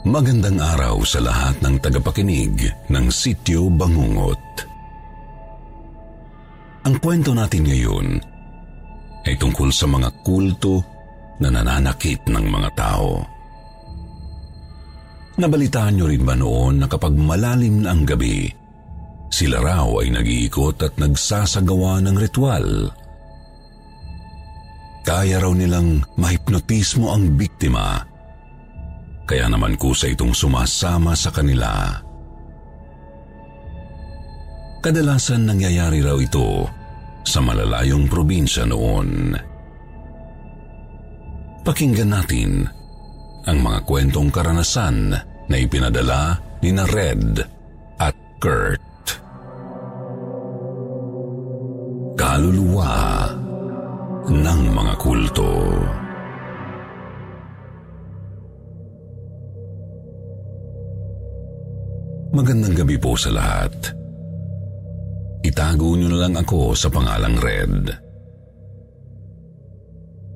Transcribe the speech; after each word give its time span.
Magandang 0.00 0.56
araw 0.56 1.04
sa 1.04 1.20
lahat 1.20 1.60
ng 1.60 1.76
tagapakinig 1.76 2.72
ng 2.88 3.06
Sityo 3.12 3.68
Bangungot. 3.68 4.40
Ang 6.88 6.96
kwento 7.04 7.36
natin 7.36 7.68
ngayon 7.68 8.08
ay 9.28 9.36
tungkol 9.36 9.68
sa 9.68 9.84
mga 9.84 10.08
kulto 10.24 10.80
na 11.44 11.52
nananakit 11.52 12.24
ng 12.32 12.46
mga 12.48 12.68
tao. 12.72 13.20
Nabalitaan 15.36 15.92
niyo 15.92 16.08
rin 16.08 16.24
ba 16.24 16.32
noon 16.32 16.80
na 16.80 16.88
kapag 16.88 17.12
malalim 17.12 17.84
na 17.84 17.92
ang 17.92 18.08
gabi, 18.08 18.48
sila 19.28 19.60
raw 19.60 20.00
ay 20.00 20.16
nag-iikot 20.16 20.80
at 20.80 20.96
nagsasagawa 20.96 22.00
ng 22.08 22.16
ritual. 22.16 22.88
Kaya 25.04 25.44
raw 25.44 25.52
nilang 25.52 26.08
mahipnotismo 26.16 27.12
ang 27.12 27.36
biktima, 27.36 28.09
kaya 29.30 29.46
naman 29.46 29.78
kusa 29.78 30.10
itong 30.10 30.34
sumasama 30.34 31.14
sa 31.14 31.30
kanila. 31.30 31.70
Kadalasan 34.82 35.46
nangyayari 35.46 36.02
raw 36.02 36.18
ito 36.18 36.66
sa 37.22 37.38
malalayong 37.38 38.10
probinsya 38.10 38.66
noon. 38.66 39.38
Pakinggan 41.62 42.10
natin 42.10 42.66
ang 43.46 43.58
mga 43.62 43.86
kwentong 43.86 44.34
karanasan 44.34 45.14
na 45.46 45.56
ipinadala 45.62 46.34
ni 46.66 46.74
na 46.74 46.82
Red 46.90 47.38
at 48.02 48.16
Kurt. 48.42 49.06
Kaluluwa 52.18 53.30
ng 54.26 54.62
mga 54.74 54.94
kulto. 54.98 55.54
Magandang 62.30 62.78
gabi 62.78 62.94
po 62.94 63.18
sa 63.18 63.34
lahat. 63.34 63.74
Itago 65.42 65.98
niyo 65.98 66.14
na 66.14 66.28
lang 66.28 66.38
ako 66.38 66.78
sa 66.78 66.86
pangalang 66.86 67.34
Red. 67.42 67.90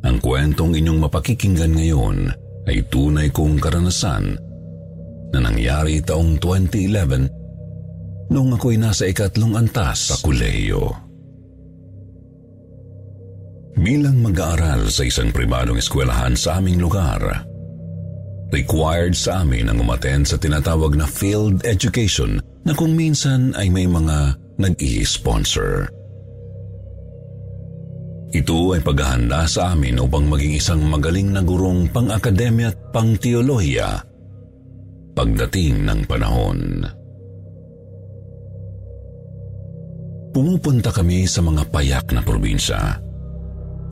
Ang 0.02 0.18
kwentong 0.18 0.74
inyong 0.74 1.06
mapakikinggan 1.06 1.70
ngayon 1.70 2.34
ay 2.66 2.82
tunay 2.90 3.30
kong 3.30 3.62
karanasan 3.62 4.34
na 5.30 5.38
nangyari 5.38 6.02
taong 6.02 6.34
2011 6.42 7.30
noong 8.34 8.50
ako'y 8.58 8.74
nasa 8.74 9.06
ikatlong 9.06 9.54
antas 9.54 10.10
sa 10.10 10.16
kuleyo. 10.18 10.90
Bilang 13.78 14.18
mag-aaral 14.18 14.90
sa 14.90 15.06
isang 15.06 15.30
pribadong 15.30 15.78
eskwelahan 15.78 16.34
sa 16.34 16.58
aming 16.58 16.82
lugar, 16.82 17.22
required 18.52 19.14
sa 19.16 19.46
amin 19.46 19.70
ang 19.70 19.80
umaten 19.80 20.26
sa 20.26 20.36
tinatawag 20.36 20.98
na 20.98 21.08
field 21.08 21.64
education 21.64 22.42
na 22.64 22.72
kung 22.76 22.92
minsan 22.92 23.56
ay 23.56 23.70
may 23.70 23.88
mga 23.88 24.36
nag-i-sponsor. 24.60 25.88
Ito 28.34 28.58
ay 28.74 28.82
paghahanda 28.82 29.46
sa 29.46 29.72
amin 29.72 30.02
upang 30.02 30.26
maging 30.26 30.58
isang 30.58 30.82
magaling 30.90 31.30
na 31.30 31.40
gurong 31.40 31.86
pang-akademya 31.94 32.74
at 32.74 32.76
pang-teolohiya 32.90 34.14
pagdating 35.14 35.86
ng 35.86 36.00
panahon. 36.10 36.82
Pumupunta 40.34 40.90
kami 40.90 41.30
sa 41.30 41.38
mga 41.46 41.70
payak 41.70 42.10
na 42.10 42.18
probinsya. 42.18 42.98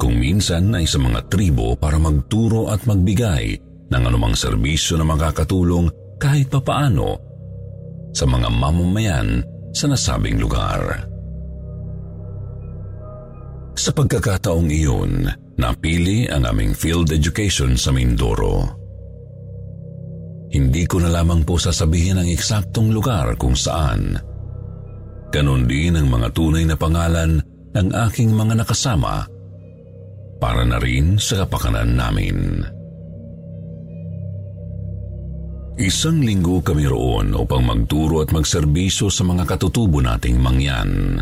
Kung 0.02 0.18
minsan 0.18 0.74
ay 0.74 0.82
sa 0.82 0.98
mga 0.98 1.30
tribo 1.30 1.78
para 1.78 1.94
magturo 2.02 2.74
at 2.74 2.82
magbigay 2.82 3.54
ng 3.92 4.08
anumang 4.08 4.32
serbisyo 4.32 4.96
na 4.96 5.04
makakatulong 5.04 5.92
kahit 6.16 6.48
papaano 6.48 7.20
sa 8.16 8.24
mga 8.24 8.48
mamamayan 8.48 9.44
sa 9.72 9.88
nasabing 9.88 10.40
lugar. 10.40 11.08
Sa 13.72 13.90
pagkakataong 13.92 14.68
iyon, 14.68 15.28
napili 15.56 16.28
ang 16.28 16.44
aming 16.44 16.76
field 16.76 17.08
education 17.12 17.76
sa 17.76 17.88
Mindoro. 17.92 18.68
Hindi 20.52 20.84
ko 20.84 21.00
na 21.00 21.08
lamang 21.08 21.48
po 21.48 21.56
sasabihin 21.56 22.20
ang 22.20 22.28
eksaktong 22.28 22.92
lugar 22.92 23.32
kung 23.40 23.56
saan. 23.56 24.20
Ganon 25.32 25.64
din 25.64 25.96
ang 25.96 26.12
mga 26.12 26.28
tunay 26.36 26.68
na 26.68 26.76
pangalan 26.76 27.40
ng 27.72 27.88
aking 28.12 28.36
mga 28.36 28.60
nakasama 28.60 29.24
para 30.36 30.60
na 30.68 30.76
rin 30.76 31.16
sa 31.16 31.48
kapakanan 31.48 31.96
namin. 31.96 32.60
Isang 35.80 36.20
linggo 36.20 36.60
kami 36.60 36.84
roon 36.84 37.32
upang 37.32 37.64
magturo 37.64 38.20
at 38.20 38.28
magserbisyo 38.28 39.08
sa 39.08 39.24
mga 39.24 39.48
katutubo 39.48 40.04
nating 40.04 40.36
mangyan. 40.36 41.16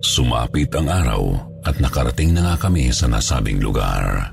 Sumapit 0.00 0.72
ang 0.72 0.88
araw 0.88 1.22
at 1.60 1.76
nakarating 1.76 2.32
na 2.32 2.48
nga 2.48 2.56
kami 2.64 2.88
sa 2.96 3.12
nasabing 3.12 3.60
lugar. 3.60 4.32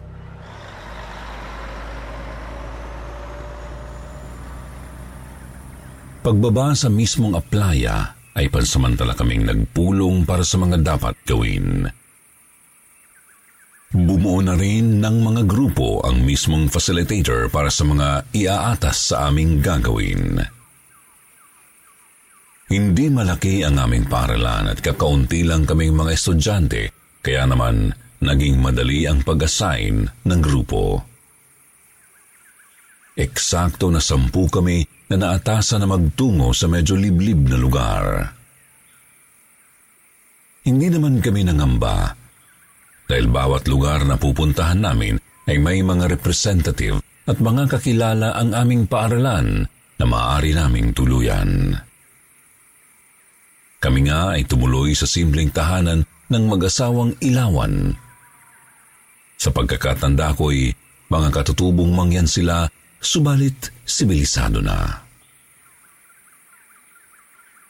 Pagbaba 6.24 6.72
sa 6.80 6.88
mismong 6.88 7.36
aplaya 7.36 8.16
ay 8.40 8.48
pansamantala 8.48 9.16
kaming 9.20 9.44
nagpulong 9.44 10.24
para 10.24 10.48
sa 10.48 10.56
mga 10.56 10.80
dapat 10.80 11.16
gawin. 11.28 11.88
Bumuo 13.88 14.44
na 14.44 14.60
rin 14.60 15.00
ng 15.00 15.18
mga 15.24 15.48
grupo 15.48 16.04
ang 16.04 16.20
mismong 16.20 16.68
facilitator 16.68 17.48
para 17.48 17.72
sa 17.72 17.88
mga 17.88 18.28
iaatas 18.36 19.16
sa 19.16 19.32
aming 19.32 19.64
gagawin. 19.64 20.44
Hindi 22.68 23.08
malaki 23.08 23.64
ang 23.64 23.80
aming 23.80 24.12
paralan 24.12 24.68
at 24.68 24.84
kakaunti 24.84 25.48
lang 25.48 25.64
kaming 25.64 25.96
mga 25.96 26.12
estudyante 26.12 26.92
kaya 27.24 27.48
naman 27.48 27.96
naging 28.20 28.60
madali 28.60 29.08
ang 29.08 29.24
pag-assign 29.24 30.04
ng 30.04 30.42
grupo. 30.44 31.08
Eksakto 33.16 33.88
na 33.88 34.04
sampu 34.04 34.52
kami 34.52 34.84
na 35.08 35.16
naatasan 35.16 35.80
na 35.80 35.88
magtungo 35.88 36.52
sa 36.52 36.68
medyo 36.68 37.00
liblib 37.00 37.48
na 37.48 37.56
lugar. 37.56 38.36
Hindi 40.68 40.92
naman 40.92 41.24
kami 41.24 41.48
nangamba 41.48 42.17
dahil 43.08 43.32
bawat 43.32 43.66
lugar 43.72 44.04
na 44.04 44.20
pupuntahan 44.20 44.84
namin 44.84 45.16
ay 45.48 45.58
may 45.58 45.80
mga 45.80 46.12
representative 46.12 47.00
at 47.28 47.40
mga 47.40 47.72
kakilala 47.72 48.36
ang 48.36 48.52
aming 48.52 48.88
paaralan 48.88 49.64
na 49.98 50.06
maaari 50.06 50.52
naming 50.54 50.92
tuluyan. 50.92 51.76
Kami 53.80 54.00
nga 54.10 54.36
ay 54.36 54.44
tumuloy 54.44 54.92
sa 54.92 55.08
simpleng 55.08 55.50
tahanan 55.50 56.04
ng 56.28 56.44
mag-asawang 56.52 57.16
ilawan. 57.24 57.96
Sa 59.38 59.54
pagkakatanda 59.54 60.36
ko'y 60.36 60.74
mga 61.08 61.30
katutubong 61.32 61.94
mangyan 61.96 62.28
sila 62.28 62.68
subalit 63.00 63.72
sibilisado 63.88 64.60
na. 64.60 65.08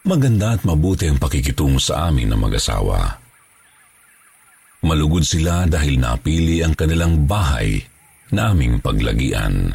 Maganda 0.08 0.56
at 0.56 0.64
mabuti 0.64 1.12
ang 1.12 1.20
pakikitungo 1.20 1.84
sa 1.84 2.08
amin 2.08 2.32
ng 2.32 2.40
mag-asawa. 2.40 3.27
Malugod 4.86 5.26
sila 5.26 5.66
dahil 5.66 5.98
napili 5.98 6.62
ang 6.62 6.78
kanilang 6.78 7.26
bahay 7.26 7.82
na 8.30 8.54
aming 8.54 8.78
paglagian. 8.78 9.74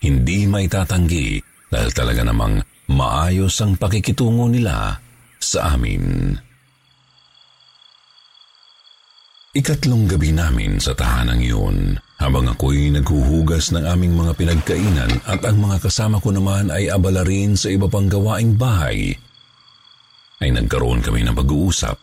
Hindi 0.00 0.44
may 0.44 0.68
tatanggi 0.68 1.40
dahil 1.68 1.90
talaga 1.96 2.24
namang 2.24 2.60
maayos 2.92 3.56
ang 3.64 3.76
pakikitungo 3.80 4.48
nila 4.52 4.96
sa 5.40 5.76
amin. 5.76 6.36
Ikatlong 9.50 10.06
gabi 10.06 10.30
namin 10.30 10.78
sa 10.78 10.94
tahanang 10.94 11.42
yun, 11.42 11.98
habang 12.22 12.46
ako'y 12.46 12.94
naghuhugas 12.94 13.74
ng 13.74 13.82
aming 13.82 14.14
mga 14.14 14.32
pinagkainan 14.38 15.10
at 15.26 15.42
ang 15.42 15.58
mga 15.58 15.82
kasama 15.82 16.22
ko 16.22 16.30
naman 16.30 16.70
ay 16.70 16.86
abala 16.86 17.26
rin 17.26 17.58
sa 17.58 17.66
iba 17.66 17.90
pang 17.90 18.06
gawaing 18.06 18.54
bahay, 18.54 19.10
ay 20.38 20.48
nagkaroon 20.54 21.02
kami 21.02 21.26
ng 21.26 21.34
pag-uusap 21.34 21.98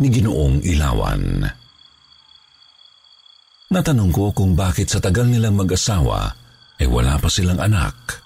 ni 0.00 0.08
Ginoong 0.10 0.62
Ilawan. 0.64 1.46
Natanong 3.74 4.12
ko 4.14 4.30
kung 4.30 4.54
bakit 4.54 4.90
sa 4.90 5.02
tagal 5.02 5.26
nilang 5.26 5.58
mag-asawa 5.58 6.30
ay 6.78 6.86
wala 6.86 7.18
pa 7.18 7.26
silang 7.30 7.58
anak. 7.58 8.22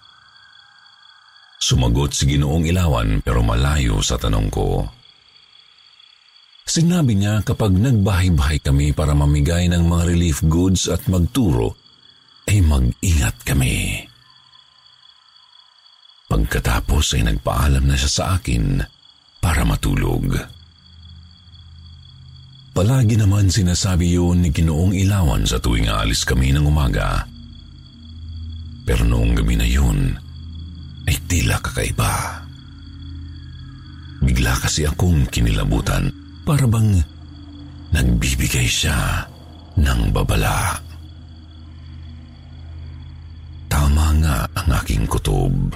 Sumagot 1.58 2.12
si 2.12 2.28
Ginoong 2.28 2.68
Ilawan 2.68 3.20
pero 3.24 3.40
malayo 3.40 4.00
sa 4.04 4.20
tanong 4.20 4.48
ko. 4.52 4.84
Sinabi 6.68 7.16
niya 7.16 7.40
kapag 7.40 7.72
nagbahay-bahay 7.72 8.60
kami 8.60 8.92
para 8.92 9.16
mamigay 9.16 9.72
ng 9.72 9.88
mga 9.88 10.04
relief 10.04 10.44
goods 10.44 10.84
at 10.92 11.00
magturo, 11.08 11.72
ay 12.44 12.60
mag-ingat 12.60 13.40
kami. 13.44 14.04
Pagkatapos 16.28 17.16
ay 17.16 17.24
nagpaalam 17.24 17.88
na 17.88 17.96
siya 17.96 18.10
sa 18.12 18.24
akin 18.36 18.84
para 19.40 19.64
matulog. 19.64 20.57
Palagi 22.78 23.18
naman 23.18 23.50
sinasabi 23.50 24.14
yun 24.14 24.38
ni 24.38 24.54
Ginoong 24.54 24.94
Ilawan 24.94 25.42
sa 25.42 25.58
tuwing 25.58 25.90
aalis 25.90 26.22
kami 26.22 26.54
ng 26.54 26.62
umaga. 26.62 27.26
Pero 28.86 29.02
noong 29.02 29.34
gabi 29.34 29.58
na 29.58 29.66
yun, 29.66 30.14
ay 31.10 31.18
tila 31.26 31.58
kakaiba. 31.58 32.38
Bigla 34.22 34.54
kasi 34.62 34.86
akong 34.86 35.26
kinilabutan 35.26 36.06
para 36.46 36.70
bang 36.70 37.02
nagbibigay 37.90 38.70
siya 38.70 39.26
ng 39.74 40.14
babala. 40.14 40.78
Tama 43.66 44.06
nga 44.22 44.46
ang 44.54 44.70
aking 44.78 45.02
kutob. 45.10 45.74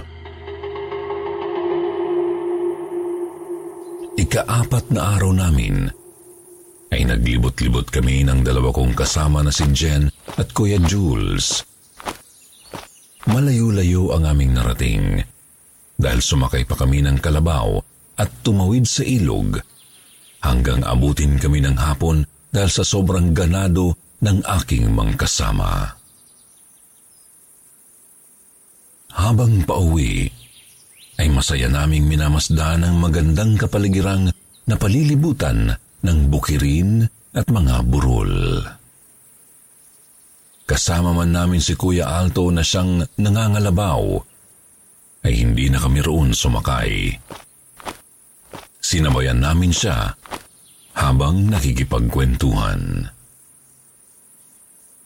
Ikaapat 4.23 4.95
na 4.95 5.19
araw 5.19 5.35
namin 5.35 5.91
ay 6.93 7.09
naglibot-libot 7.09 7.89
kami 7.89 8.21
ng 8.29 8.45
dalawa 8.45 8.69
kong 8.69 8.93
kasama 8.93 9.41
na 9.41 9.49
si 9.49 9.65
Jen 9.73 10.13
at 10.37 10.53
Kuya 10.53 10.77
Jules. 10.85 11.65
Malayo-layo 13.33 14.13
ang 14.13 14.29
aming 14.29 14.53
narating 14.53 15.25
dahil 15.97 16.21
sumakay 16.21 16.69
pa 16.69 16.77
kami 16.77 17.01
ng 17.01 17.17
kalabaw 17.17 17.81
at 18.21 18.29
tumawid 18.45 18.85
sa 18.85 19.01
ilog 19.09 19.57
hanggang 20.45 20.85
abutin 20.85 21.41
kami 21.41 21.65
ng 21.65 21.81
hapon 21.81 22.29
dahil 22.53 22.69
sa 22.69 22.85
sobrang 22.85 23.33
ganado 23.33 23.97
ng 24.21 24.45
aking 24.61 24.93
mga 24.93 25.17
kasama. 25.17 25.97
Habang 29.17 29.65
pauwi, 29.65 30.29
ay 31.21 31.29
masaya 31.29 31.69
naming 31.69 32.09
minamasdan 32.09 32.85
ang 32.85 32.97
magandang 33.01 33.57
kapaligirang 33.61 34.33
na 34.67 34.75
palilibutan 34.77 35.73
ng 36.03 36.19
bukirin 36.29 37.07
at 37.33 37.47
mga 37.49 37.87
burol. 37.89 38.61
Kasama 40.69 41.11
man 41.15 41.35
namin 41.35 41.59
si 41.59 41.75
Kuya 41.75 42.07
Alto 42.07 42.49
na 42.51 42.63
siyang 42.63 43.03
nangangalabaw, 43.19 44.03
ay 45.23 45.35
hindi 45.39 45.71
na 45.71 45.79
kami 45.79 46.03
roon 46.03 46.35
sumakay. 46.35 47.15
Sinabayan 48.83 49.39
namin 49.39 49.71
siya 49.71 50.11
habang 50.99 51.47
nakikipagkwentuhan. 51.49 53.07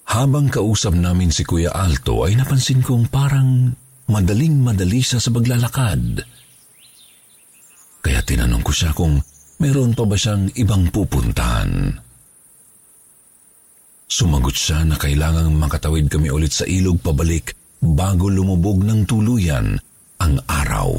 Habang 0.06 0.46
kausap 0.49 0.96
namin 0.96 1.28
si 1.28 1.44
Kuya 1.44 1.75
Alto 1.75 2.25
ay 2.25 2.38
napansin 2.38 2.81
kong 2.81 3.12
parang 3.12 3.75
madaling 4.08 4.62
madali 4.62 5.02
siya 5.02 5.20
sa 5.20 5.34
paglalakad. 5.34 6.25
Kaya 8.00 8.20
tinanong 8.22 8.62
ko 8.62 8.72
siya 8.72 8.94
kung 8.94 9.19
meron 9.62 9.93
pa 9.97 10.05
ba 10.05 10.17
siyang 10.17 10.53
ibang 10.56 10.88
pupuntahan. 10.93 11.97
Sumagot 14.06 14.55
siya 14.55 14.87
na 14.87 14.94
kailangang 14.94 15.50
makatawid 15.58 16.06
kami 16.06 16.31
ulit 16.31 16.55
sa 16.55 16.62
ilog 16.64 17.03
pabalik 17.03 17.58
bago 17.82 18.31
lumubog 18.31 18.87
ng 18.87 19.03
tuluyan 19.05 19.75
ang 20.23 20.35
araw. 20.47 20.94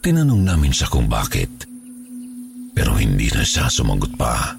Tinanong 0.00 0.42
namin 0.42 0.72
siya 0.74 0.90
kung 0.90 1.06
bakit 1.06 1.70
pero 2.80 2.96
hindi 2.96 3.28
na 3.28 3.44
siya 3.44 3.68
sumagot 3.68 4.16
pa. 4.16 4.56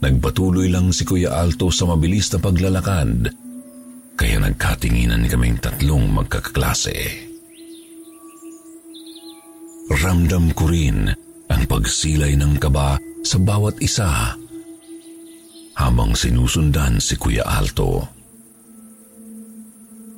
Nagpatuloy 0.00 0.68
lang 0.68 0.92
si 0.92 1.04
Kuya 1.04 1.32
Alto 1.32 1.72
sa 1.72 1.88
mabilis 1.88 2.28
na 2.32 2.38
paglalakad, 2.40 3.32
kaya 4.16 4.36
nagkatinginan 4.40 5.24
kaming 5.28 5.56
tatlong 5.60 6.08
magkakaklase. 6.12 7.28
Ramdam 9.92 10.56
ko 10.56 10.64
rin 10.68 11.12
ang 11.52 11.62
pagsilay 11.68 12.36
ng 12.40 12.56
kaba 12.56 12.96
sa 13.24 13.36
bawat 13.36 13.76
isa 13.84 14.36
habang 15.74 16.16
sinusundan 16.16 17.02
si 17.02 17.18
Kuya 17.20 17.44
Alto. 17.44 18.00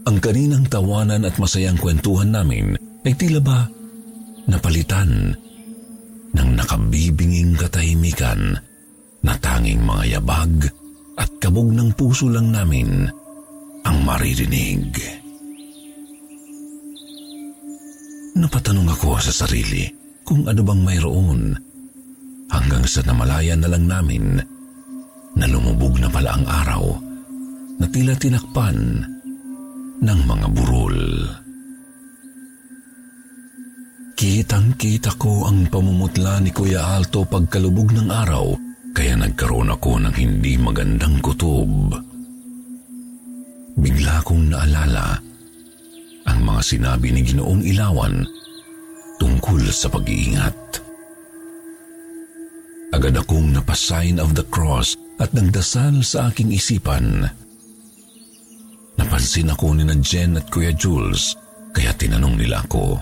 Ang 0.07 0.23
kaninang 0.23 0.71
tawanan 0.71 1.27
at 1.27 1.35
masayang 1.43 1.81
kwentuhan 1.81 2.31
namin 2.31 2.79
ay 3.03 3.15
tila 3.19 3.43
ba 3.43 3.67
napalitan 4.47 5.35
ng 6.31 6.51
nakabibinging 6.55 7.59
katahimikan 7.59 8.55
na 9.27 9.35
tanging 9.43 9.83
mga 9.83 10.19
yabag 10.19 10.71
at 11.19 11.31
kabog 11.43 11.75
ng 11.75 11.91
puso 11.99 12.31
lang 12.31 12.55
namin 12.55 13.11
ang 13.83 13.99
maririnig. 14.07 15.25
Napatanong 18.37 18.93
ako 18.93 19.17
sa 19.17 19.33
sarili 19.33 19.88
kung 20.21 20.44
ano 20.44 20.61
bang 20.61 20.83
mayroon 20.85 21.56
hanggang 22.53 22.85
sa 22.85 23.00
namalayan 23.09 23.65
na 23.65 23.73
lang 23.73 23.88
namin 23.88 24.37
na 25.37 25.47
lumubog 25.49 25.97
na 25.97 26.12
pala 26.12 26.37
ang 26.37 26.44
araw 26.44 26.85
na 27.81 27.87
tila 27.88 28.12
tinakpan 28.12 28.77
ng 30.05 30.21
mga 30.29 30.47
burol. 30.53 31.00
Kitang-kita 34.17 35.17
ko 35.17 35.49
ang 35.49 35.69
pamumutla 35.73 36.41
ni 36.41 36.53
Kuya 36.53 36.93
Alto 36.93 37.25
pagkalubog 37.25 37.93
ng 37.93 38.09
araw 38.12 38.53
kaya 38.93 39.17
nagkaroon 39.17 39.73
ako 39.73 40.00
ng 40.00 40.15
hindi 40.17 40.56
magandang 40.61 41.21
kutob. 41.25 41.93
Bigla 43.77 44.25
kong 44.25 44.53
naalala 44.53 45.25
ang 46.26 46.38
mga 46.43 46.62
sinabi 46.62 47.14
ni 47.14 47.23
Ginoong 47.23 47.62
Ilawan 47.62 48.26
tungkol 49.17 49.62
sa 49.73 49.88
pag-iingat. 49.88 50.58
Agad 52.92 53.14
akong 53.18 53.52
napasign 53.52 54.23
of 54.23 54.33
the 54.37 54.47
cross 54.47 54.97
at 55.21 55.33
nagdasal 55.33 56.00
sa 56.04 56.30
aking 56.30 56.52
isipan. 56.52 57.28
Napansin 58.97 59.52
ako 59.52 59.76
ni 59.76 59.85
na 59.85 59.97
Jen 60.00 60.40
at 60.40 60.49
Kuya 60.49 60.73
Jules 60.73 61.37
kaya 61.76 61.92
tinanong 61.92 62.40
nila 62.40 62.64
ako. 62.64 62.97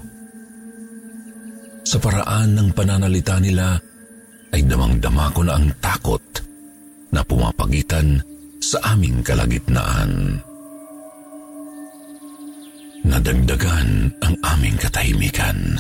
Sa 1.85 2.01
paraan 2.01 2.59
ng 2.59 2.69
pananalita 2.75 3.39
nila 3.39 3.79
ay 4.51 4.67
damang-dama 4.67 5.31
ko 5.31 5.47
na 5.47 5.55
ang 5.55 5.71
takot 5.79 6.23
na 7.15 7.23
pumapagitan 7.23 8.19
sa 8.59 8.95
aming 8.97 9.23
kalagitnaan. 9.23 10.43
Nadagdagan 13.05 14.17
ang 14.25 14.35
aming 14.57 14.81
katahimikan. 14.81 15.77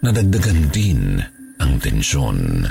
Nadagdagan 0.00 0.72
din 0.72 1.20
ang 1.60 1.76
tensyon. 1.76 2.64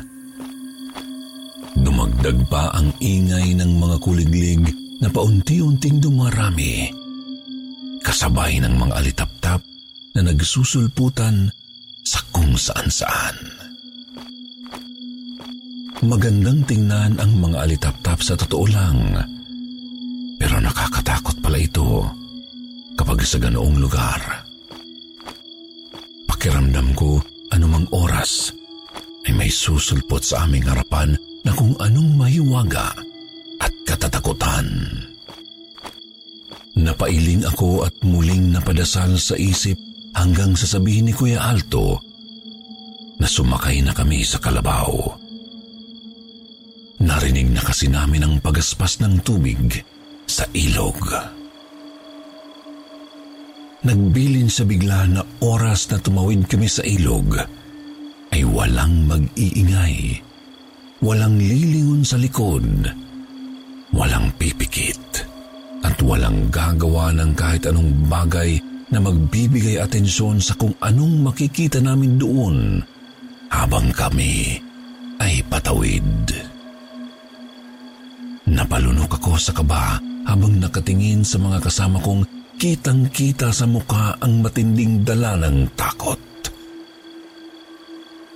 Dumagdag 1.77 2.49
pa 2.49 2.73
ang 2.73 2.89
ingay 2.97 3.53
ng 3.53 3.77
mga 3.77 3.97
kuliglig 4.01 4.65
na 4.97 5.13
paunti-unting 5.13 6.01
dumarami. 6.01 6.89
Kasabay 8.01 8.57
ng 8.57 8.73
mga 8.73 8.93
alitap-tap 9.05 9.61
na 10.17 10.21
nagsusulputan 10.25 11.53
sa 12.01 12.19
kung 12.33 12.57
saan-saan. 12.57 13.37
Magandang 16.01 16.65
tingnan 16.65 17.21
ang 17.21 17.31
mga 17.37 17.69
alitap-tap 17.69 18.17
sa 18.17 18.33
totoo 18.33 18.65
lang. 18.65 19.13
Pero 20.41 20.57
nakakatakot 20.57 21.37
pala 21.37 21.61
ito 21.61 22.05
kapag 23.07 23.23
sa 23.23 23.39
ganoong 23.39 23.79
lugar. 23.79 24.19
Pakiramdam 26.27 26.91
ko 26.91 27.23
anumang 27.55 27.87
oras 27.95 28.51
ay 29.23 29.31
may 29.31 29.47
susulpot 29.47 30.19
sa 30.19 30.43
aming 30.43 30.67
harapan 30.67 31.15
na 31.47 31.55
kung 31.55 31.71
anong 31.79 32.19
mahiwaga 32.19 32.91
at 33.63 33.71
katatakutan. 33.87 34.67
Napailing 36.75 37.47
ako 37.47 37.87
at 37.87 37.95
muling 38.03 38.51
napadasal 38.51 39.15
sa 39.15 39.39
isip 39.39 39.79
hanggang 40.11 40.59
sasabihin 40.59 41.07
ni 41.07 41.15
Kuya 41.15 41.47
Alto 41.47 42.03
na 43.23 43.23
sumakay 43.23 43.87
na 43.87 43.95
kami 43.95 44.19
sa 44.27 44.35
kalabaw. 44.43 45.15
Narinig 47.07 47.55
na 47.55 47.63
kasi 47.63 47.87
namin 47.87 48.27
ang 48.27 48.35
pagaspas 48.43 48.99
ng 48.99 49.23
tubig 49.23 49.79
sa 50.27 50.43
ilog. 50.51 51.36
Nagbilin 53.85 54.49
sa 54.49 54.65
bigla 54.65 55.05
na 55.05 55.21
oras 55.43 55.89
na 55.93 56.01
tumawid 56.01 56.49
kami 56.49 56.65
sa 56.65 56.81
ilog 56.81 57.37
ay 58.33 58.41
walang 58.43 59.05
mag-iingay, 59.07 60.19
walang 60.99 61.37
lilingon 61.37 62.01
sa 62.01 62.17
likod, 62.17 62.65
walang 63.93 64.27
pipikit, 64.35 65.23
at 65.85 65.95
walang 66.03 66.49
gagawa 66.49 67.13
ng 67.15 67.31
kahit 67.37 67.69
anong 67.69 67.93
bagay 68.09 68.59
na 68.91 68.99
magbibigay 69.03 69.79
atensyon 69.79 70.39
sa 70.39 70.55
kung 70.55 70.75
anong 70.83 71.23
makikita 71.23 71.79
namin 71.79 72.19
doon 72.19 72.79
habang 73.51 73.91
kami 73.95 74.59
ay 75.23 75.39
patawid. 75.47 76.03
Napalunok 78.47 79.19
ako 79.19 79.35
sa 79.35 79.51
kaba 79.51 79.99
habang 80.23 80.55
nakatingin 80.59 81.23
sa 81.23 81.35
mga 81.39 81.59
kasama 81.63 81.99
kong 81.99 82.23
kitang-kita 82.57 83.53
sa 83.53 83.69
mukha 83.69 84.17
ang 84.17 84.41
matinding 84.41 85.05
dala 85.05 85.37
ng 85.37 85.77
takot. 85.77 86.17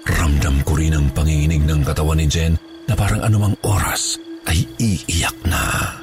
Ramdam 0.06 0.62
ko 0.62 0.78
rin 0.78 0.94
ang 0.94 1.10
panginginig 1.10 1.66
ng 1.66 1.82
katawan 1.82 2.22
ni 2.22 2.30
Jen 2.30 2.54
na 2.86 2.94
parang 2.94 3.26
anumang 3.26 3.58
oras 3.66 4.22
ay 4.46 4.62
iiyak 4.78 5.38
na. 5.50 5.98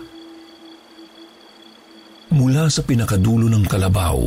Mula 2.34 2.66
sa 2.68 2.82
pinakadulo 2.82 3.46
ng 3.48 3.64
kalabaw, 3.66 4.18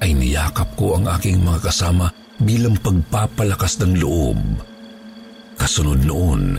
ay 0.00 0.14
niyakap 0.14 0.78
ko 0.78 0.96
ang 0.96 1.10
aking 1.10 1.42
mga 1.42 1.66
kasama 1.66 2.06
bilang 2.38 2.78
pagpapalakas 2.78 3.82
ng 3.82 3.98
loob. 3.98 4.38
Kasunod 5.58 6.06
noon, 6.06 6.54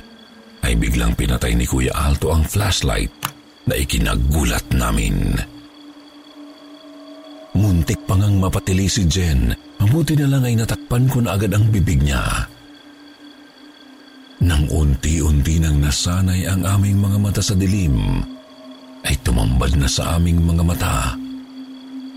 ay 0.65 0.75
biglang 0.75 1.15
pinatay 1.15 1.55
ni 1.55 1.63
Kuya 1.63 1.95
Alto 1.95 2.35
ang 2.35 2.43
flashlight 2.43 3.13
na 3.69 3.79
ikinagulat 3.79 4.65
namin. 4.75 5.56
Muntik 7.57 8.05
pa 8.05 8.13
ngang 8.13 8.37
mapatili 8.37 8.85
si 8.85 9.09
Jen, 9.09 9.49
mabuti 9.81 10.13
na 10.13 10.29
lang 10.29 10.45
ay 10.45 10.53
natakpan 10.53 11.09
ko 11.09 11.25
na 11.25 11.33
agad 11.33 11.49
ang 11.57 11.65
bibig 11.73 11.97
niya. 12.05 12.21
Nang 14.45 14.69
unti-unti 14.69 15.57
nang 15.57 15.81
nasanay 15.81 16.45
ang 16.45 16.61
aming 16.61 17.01
mga 17.01 17.17
mata 17.17 17.41
sa 17.41 17.57
dilim, 17.57 18.21
ay 19.01 19.17
tumambad 19.25 19.73
na 19.73 19.89
sa 19.89 20.21
aming 20.21 20.37
mga 20.45 20.63
mata 20.69 21.17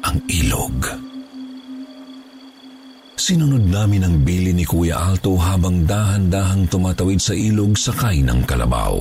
ang 0.05 0.17
ilog. 0.29 0.77
Sinunod 3.17 3.65
namin 3.65 4.05
ang 4.05 4.17
bili 4.21 4.53
ni 4.53 4.69
Kuya 4.69 5.01
Alto 5.01 5.41
habang 5.41 5.89
dahan-dahang 5.89 6.69
tumatawid 6.69 7.21
sa 7.21 7.33
ilog 7.33 7.81
sakay 7.81 8.21
ng 8.21 8.45
kalabaw. 8.45 8.97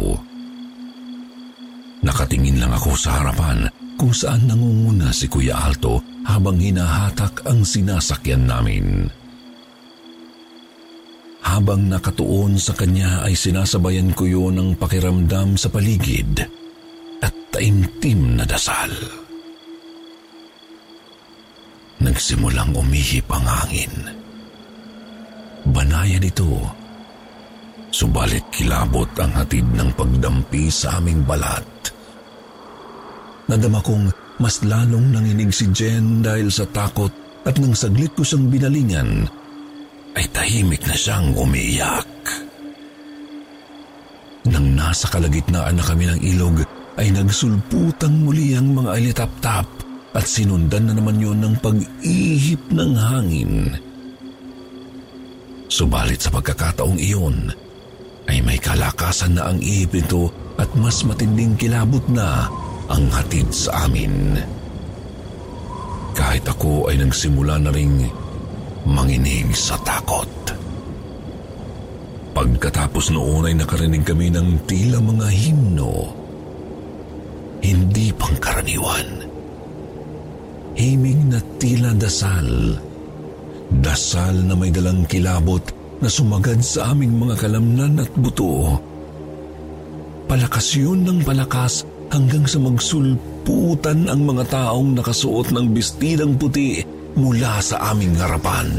Nakatingin 2.00 2.64
lang 2.64 2.72
ako 2.72 2.96
sa 2.96 3.20
harapan 3.20 3.89
kung 4.00 4.16
saan 4.16 4.48
nangunguna 4.48 5.12
si 5.12 5.28
Kuya 5.28 5.60
Alto 5.60 6.00
habang 6.24 6.56
hinahatak 6.56 7.44
ang 7.44 7.68
sinasakyan 7.68 8.48
namin. 8.48 9.12
Habang 11.44 11.92
nakatuon 11.92 12.56
sa 12.56 12.72
kanya 12.72 13.28
ay 13.28 13.36
sinasabayan 13.36 14.16
ko 14.16 14.24
yun 14.24 14.56
ng 14.56 14.70
pakiramdam 14.80 15.60
sa 15.60 15.68
paligid 15.68 16.48
at 17.20 17.34
taimtim 17.52 18.40
na 18.40 18.48
dasal. 18.48 18.92
Nagsimulang 22.00 22.72
umihip 22.72 23.28
ang 23.28 23.44
hangin. 23.44 23.92
Banayan 25.68 26.24
ito. 26.24 26.64
Subalit 27.92 28.48
kilabot 28.56 29.12
ang 29.20 29.36
hatid 29.36 29.68
ng 29.76 29.92
pagdampi 29.92 30.72
sa 30.72 31.04
aming 31.04 31.28
balat. 31.28 31.99
Nadama 33.50 33.82
kong 33.82 34.14
mas 34.38 34.62
lalong 34.62 35.10
nanginig 35.10 35.50
si 35.50 35.66
Jen 35.74 36.22
dahil 36.22 36.54
sa 36.54 36.70
takot 36.70 37.10
at 37.44 37.58
nang 37.58 37.74
saglit 37.74 38.14
ko 38.14 38.22
siyang 38.22 38.46
binalingan, 38.46 39.26
ay 40.14 40.26
tahimik 40.30 40.86
na 40.86 40.94
siyang 40.94 41.34
umiiyak. 41.34 42.06
Nang 44.54 44.68
nasa 44.78 45.10
kalagitnaan 45.10 45.76
na 45.76 45.84
kami 45.84 46.06
ng 46.08 46.22
ilog, 46.36 46.62
ay 47.00 47.10
nagsulputang 47.10 48.28
muli 48.28 48.54
ang 48.54 48.76
mga 48.76 48.90
alitap-tap 48.92 49.68
at 50.14 50.26
sinundan 50.26 50.92
na 50.92 50.94
naman 50.94 51.18
yon 51.18 51.40
ng 51.42 51.56
pag-ihip 51.64 52.60
ng 52.70 52.92
hangin. 52.98 53.54
Subalit 55.70 56.20
sa 56.22 56.30
pagkakataong 56.34 56.98
iyon, 56.98 57.50
ay 58.30 58.44
may 58.46 58.62
kalakasan 58.62 59.38
na 59.38 59.50
ang 59.50 59.58
ihip 59.64 59.96
nito 59.96 60.30
at 60.60 60.70
mas 60.76 61.02
matinding 61.08 61.56
kilabot 61.56 62.04
na 62.12 62.46
ang 62.90 63.06
hatid 63.14 63.50
sa 63.54 63.86
amin. 63.86 64.36
Kahit 66.18 66.44
ako 66.50 66.90
ay 66.92 67.00
nagsimula 67.00 67.62
na 67.62 67.72
ring 67.72 68.04
manginig 68.84 69.54
sa 69.56 69.78
takot. 69.86 70.28
Pagkatapos 72.34 73.14
noon 73.14 73.50
ay 73.50 73.56
nakarinig 73.56 74.04
kami 74.04 74.34
ng 74.34 74.66
tila 74.66 75.00
mga 75.00 75.28
himno. 75.32 75.94
Hindi 77.60 78.12
pangkaraniwan 78.16 79.30
himig 80.80 81.20
na 81.28 81.40
tila 81.60 81.92
dasal. 81.92 82.80
Dasal 83.70 84.48
na 84.48 84.56
may 84.56 84.72
dalang 84.72 85.04
kilabot 85.06 85.62
na 86.00 86.08
sumagad 86.08 86.64
sa 86.64 86.96
aming 86.96 87.20
mga 87.20 87.36
kalamnan 87.36 88.00
at 88.00 88.10
buto. 88.16 88.80
Palakas 90.32 90.80
yun 90.80 91.04
ng 91.04 91.20
palakas 91.28 91.84
hanggang 92.10 92.46
sa 92.50 92.58
magsulputan 92.58 94.10
ang 94.10 94.22
mga 94.26 94.44
taong 94.50 94.98
nakasuot 94.98 95.54
ng 95.54 95.66
bistirang 95.74 96.36
puti 96.36 96.82
mula 97.18 97.62
sa 97.62 97.94
aming 97.94 98.14
harapan. 98.18 98.70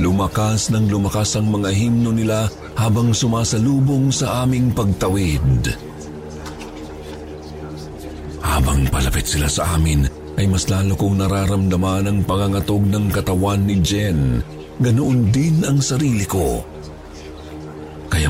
Lumakas 0.00 0.72
ng 0.72 0.88
lumakas 0.88 1.36
ang 1.36 1.50
mga 1.50 1.70
himno 1.76 2.10
nila 2.14 2.48
habang 2.78 3.12
sumasalubong 3.12 4.08
sa 4.08 4.46
aming 4.46 4.72
pagtawid. 4.72 5.76
Habang 8.40 8.88
palapit 8.88 9.28
sila 9.28 9.46
sa 9.46 9.76
amin, 9.76 10.08
ay 10.40 10.48
mas 10.48 10.64
lalo 10.72 10.96
kong 10.96 11.20
nararamdaman 11.20 12.08
ang 12.08 12.18
pangangatog 12.24 12.80
ng 12.88 13.12
katawan 13.12 13.60
ni 13.68 13.76
Jen. 13.84 14.40
Ganoon 14.80 15.28
din 15.28 15.60
ang 15.68 15.84
sarili 15.84 16.24
ko. 16.24 16.64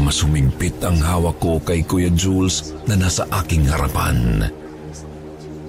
Kaya 0.00 0.16
mas 0.16 0.24
humigpit 0.24 0.80
ang 0.80 0.96
hawak 0.96 1.36
ko 1.44 1.60
kay 1.60 1.84
Kuya 1.84 2.08
Jules 2.16 2.72
na 2.88 2.96
nasa 2.96 3.28
aking 3.44 3.68
harapan. 3.68 4.48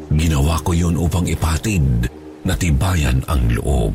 Ginawa 0.07 0.55
ko 0.63 0.71
yun 0.71 0.95
upang 0.95 1.27
ipatid 1.27 2.07
na 2.47 2.55
tibayan 2.55 3.19
ang 3.27 3.43
loob. 3.51 3.91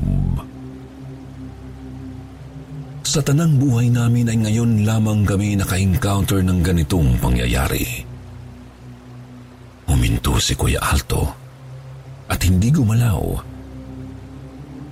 Sa 3.00 3.24
tanang 3.24 3.56
buhay 3.56 3.88
namin 3.88 4.28
ay 4.28 4.36
ngayon 4.44 4.84
lamang 4.84 5.24
kami 5.24 5.56
naka-encounter 5.56 6.44
ng 6.44 6.60
ganitong 6.60 7.16
pangyayari. 7.16 8.04
Huminto 9.88 10.36
si 10.36 10.52
Kuya 10.52 10.84
Alto 10.84 11.32
at 12.28 12.44
hindi 12.44 12.68
gumalaw. 12.76 13.24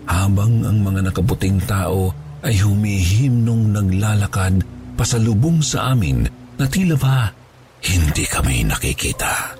Habang 0.08 0.64
ang 0.64 0.80
mga 0.80 1.12
nakaputing 1.12 1.60
tao 1.68 2.16
ay 2.40 2.56
humihimnong 2.64 3.76
naglalakad 3.76 4.73
pasalubong 4.94 5.60
sa 5.60 5.92
amin 5.94 6.26
na 6.58 6.66
tila 6.70 6.94
ba 6.94 7.30
hindi 7.84 8.24
kami 8.24 8.64
nakikita. 8.64 9.58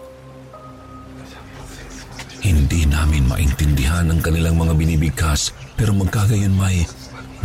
Hindi 2.45 2.85
namin 2.85 3.25
maintindihan 3.29 4.09
ang 4.09 4.21
kanilang 4.21 4.57
mga 4.57 4.73
binibigkas 4.77 5.53
pero 5.77 5.97
magkagayon 5.97 6.55
may 6.55 6.85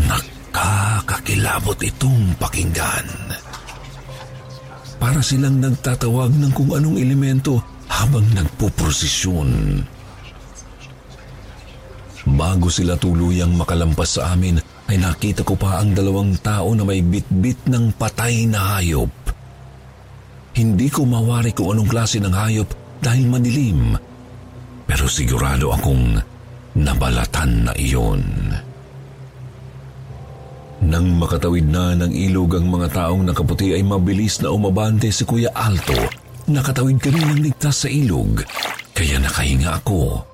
nakakakilabot 0.07 1.79
itong 1.83 2.35
pakinggan. 2.39 3.07
Para 4.99 5.23
silang 5.23 5.63
nagtatawag 5.63 6.35
ng 6.35 6.51
kung 6.51 6.75
anong 6.75 6.99
elemento 6.99 7.63
habang 7.87 8.27
nagpuprosesyon. 8.35 9.81
Bago 12.35 12.67
sila 12.67 12.99
tuluyang 12.99 13.55
makalampas 13.55 14.19
sa 14.19 14.35
amin, 14.35 14.59
ay 14.89 14.97
nakita 14.97 15.45
ko 15.45 15.53
pa 15.53 15.79
ang 15.79 15.93
dalawang 15.93 16.33
tao 16.41 16.73
na 16.73 16.81
may 16.81 17.05
bitbit 17.05 17.69
ng 17.69 17.93
patay 17.93 18.49
na 18.49 18.77
hayop. 18.77 19.13
Hindi 20.57 20.89
ko 20.89 21.05
mawari 21.05 21.53
kung 21.53 21.77
anong 21.77 21.89
klase 21.93 22.17
ng 22.17 22.33
hayop 22.33 22.69
dahil 22.99 23.29
madilim, 23.29 23.93
pero 24.89 25.05
sigurado 25.05 25.69
akong 25.71 26.17
nabalatan 26.73 27.69
na 27.69 27.73
iyon. 27.77 28.25
Nang 30.89 31.07
makatawid 31.21 31.69
na 31.69 31.93
ng 31.93 32.11
ilog 32.11 32.57
ang 32.57 32.65
mga 32.65 32.87
taong 32.89 33.23
nakaputi 33.29 33.77
ay 33.77 33.85
mabilis 33.85 34.41
na 34.41 34.49
umabante 34.49 35.13
si 35.13 35.21
Kuya 35.27 35.53
Alto 35.53 36.27
Nakatawid 36.49 36.97
kami 36.97 37.21
ng 37.21 37.39
ligtas 37.45 37.85
sa 37.85 37.89
ilog, 37.93 38.41
kaya 38.97 39.21
nakahinga 39.21 39.85
ako 39.85 40.25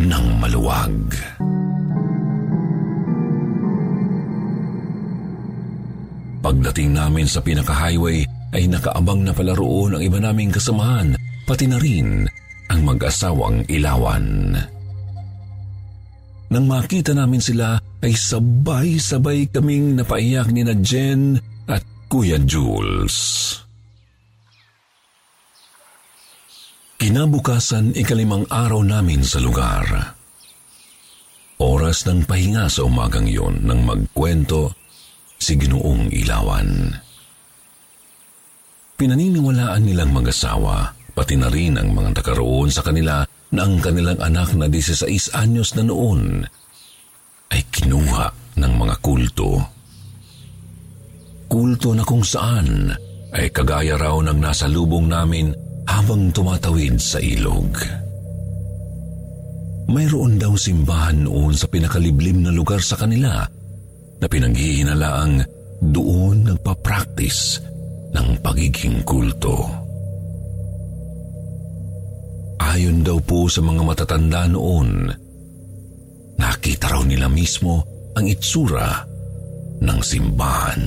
ng 0.00 0.26
maluwag. 0.40 0.96
Pagdating 6.48 6.96
namin 6.96 7.28
sa 7.28 7.44
pinaka-highway 7.44 8.24
ay 8.56 8.64
nakaabang 8.72 9.20
na 9.20 9.36
pala 9.36 9.52
roon 9.52 9.92
ang 9.92 10.00
iba 10.00 10.16
naming 10.16 10.48
kasamahan, 10.48 11.12
pati 11.44 11.68
na 11.68 11.76
rin 11.76 12.24
ang 12.72 12.80
mag-asawang 12.88 13.68
ilawan. 13.68 14.56
Nang 16.48 16.64
makita 16.64 17.12
namin 17.12 17.44
sila 17.44 17.76
ay 18.00 18.16
sabay-sabay 18.16 19.52
kaming 19.52 20.00
napaiyak 20.00 20.48
ni 20.48 20.64
na 20.64 20.72
Jen 20.80 21.36
at 21.68 21.84
Kuya 22.08 22.40
Jules. 22.40 23.52
Kinabukasan 26.96 27.92
ikalimang 27.92 28.48
araw 28.48 28.80
namin 28.80 29.20
sa 29.20 29.36
lugar. 29.36 30.16
Oras 31.60 32.08
ng 32.08 32.24
pahinga 32.24 32.72
sa 32.72 32.88
umagang 32.88 33.28
yon 33.28 33.68
nang 33.68 33.84
magkwento 33.84 34.87
si 35.38 35.54
Ginoong 35.54 36.10
Ilawan. 36.10 36.70
Pinaniniwalaan 38.98 39.86
nilang 39.86 40.10
mag-asawa, 40.10 40.90
pati 41.14 41.38
na 41.38 41.46
rin 41.46 41.78
ang 41.78 41.94
mga 41.94 42.18
nakaroon 42.18 42.66
sa 42.66 42.82
kanila 42.82 43.22
na 43.54 43.60
ang 43.62 43.78
kanilang 43.78 44.18
anak 44.18 44.52
na 44.58 44.66
16 44.66 45.38
anyos 45.38 45.78
na 45.78 45.86
noon 45.86 46.42
ay 47.54 47.62
kinuha 47.70 48.58
ng 48.58 48.72
mga 48.74 48.94
kulto. 48.98 49.62
Kulto 51.48 51.94
na 51.94 52.04
kung 52.04 52.26
saan 52.26 52.92
ay 53.32 53.48
kagaya 53.54 53.96
raw 53.96 54.18
ng 54.20 54.36
nasa 54.36 54.68
lubong 54.68 55.08
namin 55.08 55.54
habang 55.88 56.28
tumatawid 56.34 57.00
sa 57.00 57.22
ilog. 57.22 57.72
Mayroon 59.88 60.36
daw 60.36 60.52
simbahan 60.52 61.24
noon 61.24 61.56
sa 61.56 61.64
pinakaliblim 61.64 62.44
na 62.44 62.52
lugar 62.52 62.84
sa 62.84 63.00
kanila 63.00 63.48
na 64.18 64.26
pinanghihinalaang 64.26 65.42
doon 65.78 66.50
nagpa-practice 66.50 67.62
ng 68.14 68.28
pagiging 68.42 69.02
kulto. 69.06 69.66
Ayon 72.58 73.06
daw 73.06 73.22
po 73.22 73.46
sa 73.46 73.62
mga 73.62 73.82
matatanda 73.86 74.50
noon, 74.50 75.08
nakita 76.38 76.90
raw 76.90 77.02
nila 77.06 77.30
mismo 77.30 77.86
ang 78.18 78.26
itsura 78.26 79.06
ng 79.78 79.98
simbahan. 80.02 80.82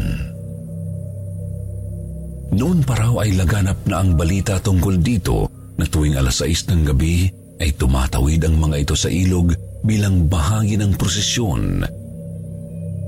Noon 2.51 2.83
pa 2.83 2.99
raw 2.99 3.23
ay 3.23 3.31
laganap 3.39 3.87
na 3.87 4.03
ang 4.03 4.19
balita 4.19 4.59
tungkol 4.59 4.99
dito 4.99 5.47
na 5.79 5.87
tuwing 5.87 6.19
alas 6.19 6.43
6 6.43 6.67
ng 6.75 6.81
gabi 6.91 7.31
ay 7.63 7.71
tumatawid 7.79 8.43
ang 8.43 8.59
mga 8.59 8.75
ito 8.83 8.95
sa 8.99 9.07
ilog 9.07 9.55
bilang 9.87 10.27
bahagi 10.27 10.75
ng 10.75 10.99
prosesyon. 10.99 11.87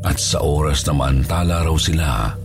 At 0.04 0.20
sa 0.20 0.44
oras 0.44 0.84
na 0.84 0.94
maantala 0.94 1.64
raw 1.64 1.78
sila, 1.80 2.36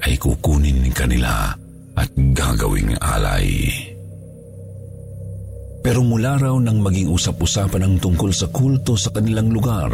ay 0.00 0.14
kukunin 0.16 0.88
kanila 0.96 1.52
at 1.98 2.10
gagawing 2.32 2.96
alay. 2.96 3.68
Pero 5.84 6.00
mula 6.00 6.40
raw 6.40 6.56
nang 6.56 6.80
maging 6.80 7.12
usap-usapan 7.12 7.84
ang 7.84 7.96
tungkol 8.00 8.32
sa 8.32 8.48
kulto 8.48 8.96
sa 8.96 9.12
kanilang 9.12 9.52
lugar, 9.52 9.90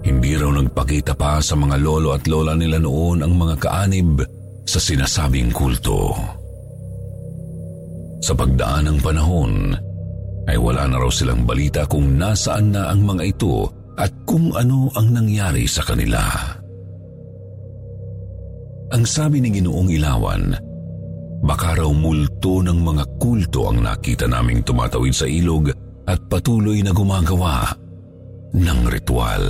hindi 0.00 0.32
raw 0.34 0.50
nagpakita 0.50 1.14
pa 1.14 1.38
sa 1.38 1.54
mga 1.54 1.76
lolo 1.80 2.16
at 2.16 2.24
lola 2.26 2.56
nila 2.56 2.80
noon 2.80 3.22
ang 3.22 3.34
mga 3.36 3.54
kaanib 3.60 4.24
sa 4.64 4.78
sinasabing 4.80 5.52
kulto. 5.52 6.14
Sa 8.20 8.32
pagdaan 8.36 8.90
ng 8.90 8.98
panahon, 9.00 9.74
ay 10.48 10.56
wala 10.56 10.88
na 10.88 10.96
raw 10.98 11.10
silang 11.12 11.44
balita 11.44 11.84
kung 11.86 12.16
nasaan 12.16 12.74
na 12.74 12.90
ang 12.90 13.04
mga 13.04 13.22
ito 13.26 13.79
at 14.00 14.12
kung 14.24 14.56
ano 14.56 14.88
ang 14.96 15.12
nangyari 15.12 15.68
sa 15.68 15.84
kanila. 15.84 16.24
Ang 18.90 19.04
sabi 19.04 19.44
ni 19.44 19.52
Ginoong 19.52 19.92
Ilawan, 19.92 20.44
baka 21.44 21.78
raw 21.78 21.90
multo 21.92 22.64
ng 22.64 22.80
mga 22.80 23.04
kulto 23.20 23.68
ang 23.68 23.84
nakita 23.84 24.24
naming 24.24 24.64
tumatawid 24.64 25.12
sa 25.12 25.28
ilog 25.28 25.68
at 26.08 26.18
patuloy 26.26 26.80
na 26.80 26.90
gumagawa 26.90 27.70
ng 28.56 28.80
ritual. 28.88 29.46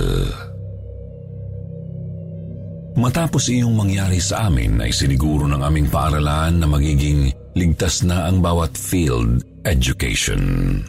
Matapos 2.91 3.47
iyong 3.47 3.71
mangyari 3.71 4.19
sa 4.19 4.51
amin 4.51 4.83
ay 4.83 4.91
siniguro 4.91 5.47
ng 5.47 5.63
aming 5.63 5.87
paaralan 5.87 6.59
na 6.59 6.67
magiging 6.67 7.31
ligtas 7.55 8.03
na 8.03 8.27
ang 8.27 8.43
bawat 8.43 8.75
field 8.75 9.41
education. 9.63 10.83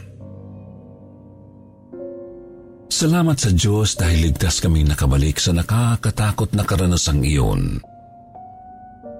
Salamat 2.93 3.41
sa 3.41 3.49
Diyos 3.49 3.97
dahil 3.97 4.29
ligtas 4.29 4.61
kaming 4.61 4.93
nakabalik 4.93 5.41
sa 5.41 5.49
nakakatakot 5.49 6.53
na 6.53 6.61
karanasang 6.61 7.25
iyon. 7.25 7.81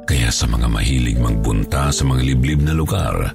Kaya 0.05 0.29
sa 0.29 0.45
mga 0.45 0.69
mahilig 0.69 1.17
magbunta 1.17 1.89
sa 1.89 2.05
mga 2.05 2.21
liblib 2.21 2.61
na 2.61 2.77
lugar, 2.77 3.33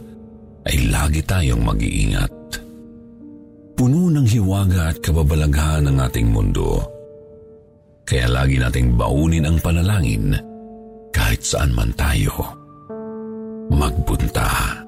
ay 0.63 0.95
lagi 0.95 1.27
tayong 1.27 1.59
mag-iingat. 1.59 2.31
Puno 3.75 4.15
ng 4.15 4.31
hiwaga 4.31 4.95
at 4.95 5.03
kababalaghan 5.03 5.91
ang 5.91 5.99
ating 6.07 6.31
mundo. 6.31 6.87
Kaya 8.07 8.31
lagi 8.31 8.63
nating 8.63 8.95
baunin 8.95 9.43
ang 9.43 9.59
panalangin 9.59 10.39
kahit 11.11 11.43
saan 11.43 11.75
man 11.75 11.91
tayo 11.99 12.31
magbunta. 13.75 14.88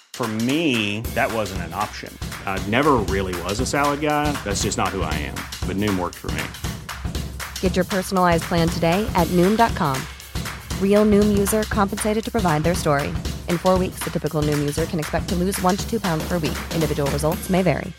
For 0.21 0.45
me, 0.45 1.01
that 1.17 1.33
wasn't 1.33 1.65
an 1.65 1.73
option. 1.73 2.13
I 2.45 2.61
never 2.69 3.01
really 3.09 3.33
was 3.41 3.57
a 3.57 3.65
salad 3.65 4.05
guy. 4.05 4.29
That's 4.45 4.61
just 4.61 4.77
not 4.77 4.93
who 4.93 5.01
I 5.01 5.09
am. 5.17 5.33
But 5.65 5.81
Noom 5.81 5.97
worked 5.97 6.21
for 6.21 6.29
me. 6.37 6.45
Get 7.57 7.73
your 7.73 7.89
personalized 7.89 8.45
plan 8.45 8.69
today 8.69 9.01
at 9.17 9.25
Noom.com. 9.33 9.97
Real 10.77 11.09
Noom 11.09 11.33
user 11.33 11.65
compensated 11.73 12.21
to 12.21 12.29
provide 12.29 12.61
their 12.61 12.77
story. 12.77 13.09
In 13.49 13.57
four 13.57 13.81
weeks, 13.81 13.97
the 14.05 14.13
typical 14.13 14.45
Noom 14.45 14.61
user 14.61 14.85
can 14.85 15.01
expect 15.01 15.25
to 15.33 15.35
lose 15.41 15.57
one 15.65 15.73
to 15.73 15.89
two 15.89 15.99
pounds 15.99 16.21
per 16.29 16.37
week. 16.37 16.59
Individual 16.77 17.09
results 17.09 17.49
may 17.49 17.65
vary. 17.65 17.89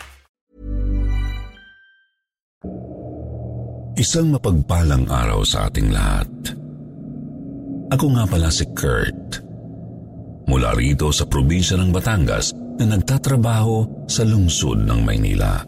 Isang 3.98 4.30
mapagpalang 4.30 5.10
araw 5.10 5.42
sa 5.42 5.66
ating 5.66 5.90
lahat. 5.90 6.30
Ako 7.90 8.14
nga 8.14 8.30
pala 8.30 8.46
si 8.54 8.62
Kurt 8.78 9.42
mula 10.46 10.74
rito 10.74 11.10
sa 11.14 11.26
probinsya 11.28 11.78
ng 11.78 11.90
Batangas 11.90 12.54
na 12.80 12.96
nagtatrabaho 12.96 14.06
sa 14.08 14.24
lungsod 14.26 14.82
ng 14.82 15.00
Maynila. 15.04 15.62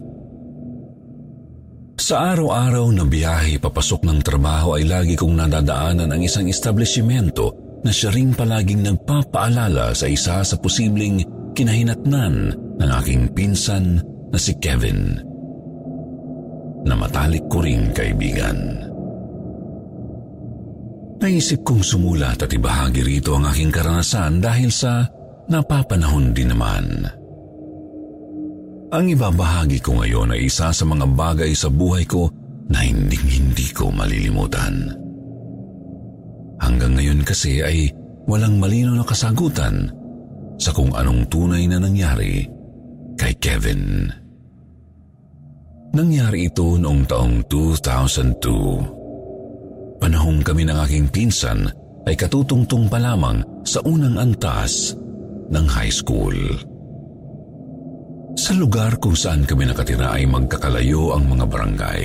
Sa 1.95 2.35
araw-araw 2.35 2.91
na 2.91 3.07
biyahe 3.07 3.63
papasok 3.63 4.03
ng 4.03 4.21
trabaho 4.21 4.75
ay 4.75 4.85
lagi 4.85 5.15
kong 5.15 5.39
nadadaanan 5.39 6.11
ang 6.11 6.21
isang 6.21 6.51
establishmento 6.51 7.55
na 7.87 7.93
siya 7.95 8.11
ring 8.11 8.35
palaging 8.35 8.83
nagpapaalala 8.83 9.95
sa 9.95 10.11
isa 10.11 10.43
sa 10.43 10.57
posibleng 10.59 11.23
kinahinatnan 11.55 12.35
ng 12.81 12.91
aking 12.99 13.31
pinsan 13.31 14.03
na 14.35 14.39
si 14.41 14.59
Kevin. 14.59 15.23
Na 16.85 16.99
matalik 16.99 17.47
ko 17.47 17.63
ring 17.63 17.95
kaibigan. 17.95 18.91
Naisip 21.23 21.63
kong 21.63 21.83
sumulat 21.85 22.43
at 22.43 22.51
ibahagi 22.51 23.03
rito 23.07 23.39
ang 23.39 23.47
aking 23.47 23.71
karanasan 23.71 24.43
dahil 24.43 24.69
sa 24.69 25.07
napapanahon 25.47 26.35
din 26.35 26.51
naman. 26.51 27.07
Ang 28.95 29.11
ibabahagi 29.11 29.83
ko 29.83 29.99
ngayon 30.03 30.35
ay 30.35 30.47
isa 30.47 30.71
sa 30.71 30.85
mga 30.87 31.07
bagay 31.15 31.51
sa 31.55 31.67
buhay 31.71 32.07
ko 32.07 32.31
na 32.71 32.83
hindi 32.83 33.19
hindi 33.19 33.67
ko 33.75 33.91
malilimutan. 33.91 34.95
Hanggang 36.63 36.95
ngayon 36.97 37.27
kasi 37.27 37.61
ay 37.61 37.91
walang 38.31 38.57
malino 38.63 38.95
na 38.95 39.05
kasagutan 39.05 39.91
sa 40.57 40.71
kung 40.71 40.95
anong 40.95 41.27
tunay 41.27 41.67
na 41.67 41.83
nangyari 41.83 42.47
kay 43.19 43.35
Kevin. 43.43 44.07
Nangyari 45.95 46.51
ito 46.51 46.75
noong 46.79 47.03
taong 47.07 47.47
2002. 47.47 49.04
Panahong 50.03 50.41
kami 50.43 50.67
ng 50.67 50.79
aking 50.85 51.07
pinsan 51.11 51.71
ay 52.05 52.15
katutungtong 52.19 52.91
pa 52.91 53.01
lamang 53.01 53.41
sa 53.65 53.81
unang 53.85 54.21
antas 54.21 54.93
ng 55.49 55.67
high 55.69 55.93
school. 55.93 56.37
Sa 58.35 58.53
lugar 58.53 58.99
kung 58.99 59.15
saan 59.15 59.47
kami 59.47 59.65
nakatira 59.65 60.13
ay 60.13 60.27
magkakalayo 60.27 61.15
ang 61.15 61.25
mga 61.31 61.45
barangay. 61.47 62.05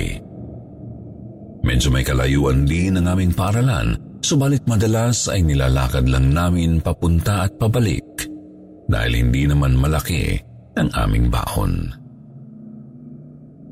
Medyo 1.60 1.88
may 1.92 2.06
kalayuan 2.06 2.64
din 2.64 2.96
ang 2.96 3.12
aming 3.12 3.36
paralan, 3.36 3.98
subalit 4.24 4.64
madalas 4.64 5.28
ay 5.28 5.44
nilalakad 5.44 6.08
lang 6.08 6.32
namin 6.32 6.80
papunta 6.80 7.44
at 7.44 7.52
pabalik 7.60 8.06
dahil 8.88 9.12
hindi 9.20 9.44
naman 9.44 9.76
malaki 9.76 10.40
ang 10.80 10.88
aming 10.96 11.28
baon. 11.28 11.92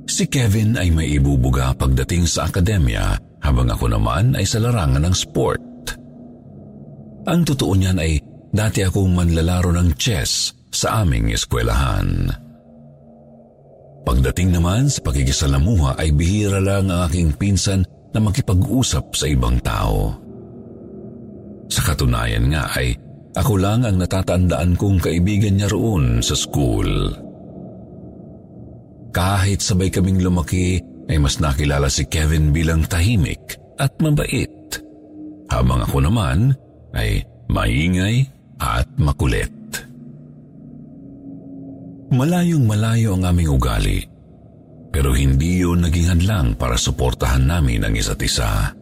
Si 0.09 0.29
Kevin 0.29 0.77
ay 0.77 0.93
may 0.93 1.17
ibubuga 1.17 1.73
pagdating 1.73 2.27
sa 2.29 2.49
akademya 2.49 3.28
habang 3.49 3.73
ako 3.73 3.89
naman 3.89 4.37
ay 4.37 4.45
sa 4.45 4.61
larangan 4.61 5.09
ng 5.09 5.17
sport. 5.17 5.65
Ang 7.25 7.41
totoo 7.49 7.73
niyan 7.73 7.97
ay 7.97 8.21
dati 8.53 8.85
akong 8.85 9.13
manlalaro 9.13 9.73
ng 9.73 9.97
chess 9.97 10.53
sa 10.69 11.01
aming 11.05 11.33
eskwelahan. 11.33 12.29
Pagdating 14.05 14.57
naman 14.57 14.89
sa 14.89 15.05
pakikisalamuha 15.05 16.01
ay 16.01 16.13
bihira 16.13 16.61
lang 16.61 16.89
ang 16.89 17.09
aking 17.09 17.37
pinsan 17.37 17.85
na 18.13 18.21
makipag-usap 18.25 19.13
sa 19.13 19.29
ibang 19.29 19.61
tao. 19.61 20.17
Sa 21.69 21.85
katunayan 21.85 22.49
nga 22.49 22.73
ay 22.73 22.97
ako 23.37 23.61
lang 23.61 23.85
ang 23.85 24.01
natatandaan 24.01 24.81
kong 24.81 25.05
kaibigan 25.05 25.61
niya 25.61 25.69
roon 25.69 26.25
sa 26.25 26.33
school. 26.33 26.89
Kahit 29.13 29.61
sabay 29.61 29.93
kaming 29.93 30.25
lumaki 30.25 30.81
ay 31.09 31.17
mas 31.17 31.41
nakilala 31.41 31.89
si 31.89 32.05
Kevin 32.07 32.53
bilang 32.53 32.85
tahimik 32.85 33.57
at 33.81 33.93
mabait. 33.99 34.53
Habang 35.49 35.81
ako 35.89 36.05
naman 36.05 36.53
ay 36.93 37.25
maingay 37.49 38.29
at 38.61 38.85
makulit. 39.01 39.53
Malayong 42.09 42.65
malayo 42.65 43.17
ang 43.17 43.25
aming 43.25 43.53
ugali, 43.53 44.01
pero 44.89 45.13
hindi 45.13 45.61
yun 45.61 45.85
naging 45.85 46.09
hadlang 46.09 46.49
para 46.57 46.77
suportahan 46.77 47.45
namin 47.45 47.85
ang 47.85 47.93
isa't 47.97 48.21
isa. 48.25 48.73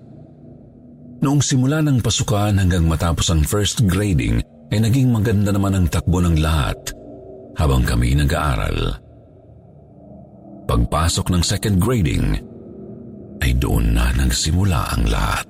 Noong 1.23 1.43
simula 1.43 1.83
ng 1.83 1.99
pasukan 2.03 2.55
hanggang 2.55 2.87
matapos 2.87 3.35
ang 3.35 3.43
first 3.43 3.83
grading, 3.87 4.43
ay 4.71 4.79
naging 4.83 5.15
maganda 5.15 5.55
naman 5.55 5.79
ang 5.79 5.87
takbo 5.87 6.19
ng 6.23 6.39
lahat 6.43 6.79
habang 7.55 7.87
kami 7.87 8.19
nag-aaral. 8.19 9.06
Pagpasok 10.67 11.31
ng 11.31 11.43
second 11.47 11.79
grading, 11.79 12.27
ay 13.39 13.55
doon 13.55 13.95
na 13.95 14.11
nagsimula 14.19 14.99
ang 14.99 15.07
lahat. 15.07 15.47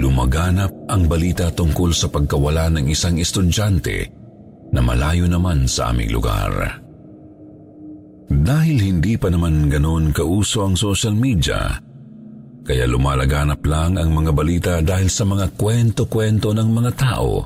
Lumaganap 0.00 0.72
ang 0.88 1.04
balita 1.04 1.52
tungkol 1.52 1.92
sa 1.92 2.08
pagkawala 2.08 2.72
ng 2.72 2.88
isang 2.88 3.20
estudyante 3.20 4.08
na 4.72 4.80
malayo 4.80 5.28
naman 5.28 5.68
sa 5.68 5.92
aming 5.92 6.08
lugar. 6.08 6.80
Dahil 8.30 8.80
hindi 8.80 9.20
pa 9.20 9.28
naman 9.28 9.68
ganoon 9.68 10.16
kauso 10.16 10.64
ang 10.64 10.78
social 10.78 11.12
media, 11.12 11.76
kaya 12.64 12.88
lumalaganap 12.88 13.60
lang 13.68 14.00
ang 14.00 14.08
mga 14.14 14.32
balita 14.32 14.74
dahil 14.80 15.12
sa 15.12 15.28
mga 15.28 15.52
kwento-kwento 15.58 16.56
ng 16.56 16.68
mga 16.70 16.92
tao 16.96 17.44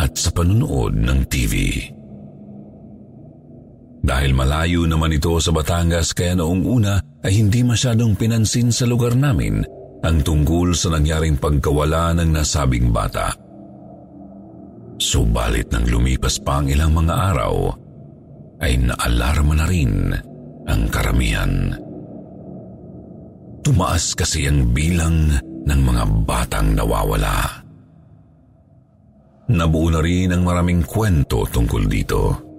at 0.00 0.16
sa 0.16 0.32
panunood 0.32 0.96
ng 0.96 1.20
TV. 1.28 1.84
Dahil 4.00 4.32
malayo 4.32 4.88
naman 4.88 5.12
ito 5.12 5.36
sa 5.38 5.52
Batangas 5.52 6.16
kaya 6.16 6.32
noong 6.32 6.62
una 6.64 6.96
ay 7.20 7.36
hindi 7.36 7.60
masyadong 7.60 8.16
pinansin 8.16 8.72
sa 8.72 8.88
lugar 8.88 9.12
namin 9.12 9.60
ang 10.00 10.24
tungkol 10.24 10.72
sa 10.72 10.96
nangyaring 10.96 11.36
pagkawala 11.36 12.16
ng 12.16 12.32
nasabing 12.32 12.88
bata. 12.88 13.36
Subalit 15.00 15.68
nang 15.72 15.84
lumipas 15.88 16.40
pa 16.40 16.60
ang 16.60 16.68
ilang 16.68 16.92
mga 16.92 17.14
araw, 17.32 17.72
ay 18.60 18.76
naalarma 18.80 19.54
na 19.56 19.66
rin 19.68 20.12
ang 20.68 20.82
karamihan. 20.92 21.72
Tumaas 23.60 24.12
kasi 24.16 24.48
ang 24.48 24.72
bilang 24.72 25.28
ng 25.64 25.80
mga 25.80 26.04
batang 26.24 26.72
nawawala. 26.76 27.64
Nabuo 29.50 29.88
na 29.92 30.00
rin 30.00 30.32
ang 30.32 30.44
maraming 30.44 30.84
kwento 30.84 31.44
tungkol 31.48 31.84
dito. 31.84 32.49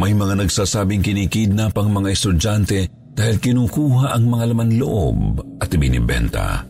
May 0.00 0.16
mga 0.16 0.40
nagsasabing 0.40 1.04
kinikidnap 1.04 1.76
ang 1.76 1.92
mga 1.92 2.08
estudyante 2.16 2.88
dahil 3.12 3.36
kinukuha 3.36 4.16
ang 4.16 4.32
mga 4.32 4.44
laman 4.56 4.80
loob 4.80 5.44
at 5.60 5.68
ibinibenta. 5.76 6.64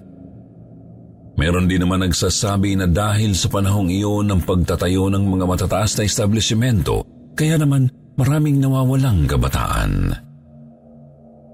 Meron 1.38 1.70
din 1.70 1.86
naman 1.86 2.02
nagsasabi 2.02 2.74
na 2.74 2.90
dahil 2.90 3.38
sa 3.38 3.46
panahong 3.46 3.86
iyon 3.86 4.34
ng 4.34 4.42
pagtatayo 4.42 5.06
ng 5.14 5.24
mga 5.30 5.46
matataas 5.46 5.94
na 5.94 6.10
establishmento, 6.10 7.06
kaya 7.38 7.54
naman 7.54 7.86
maraming 8.18 8.58
nawawalang 8.58 9.30
kabataan. 9.30 10.10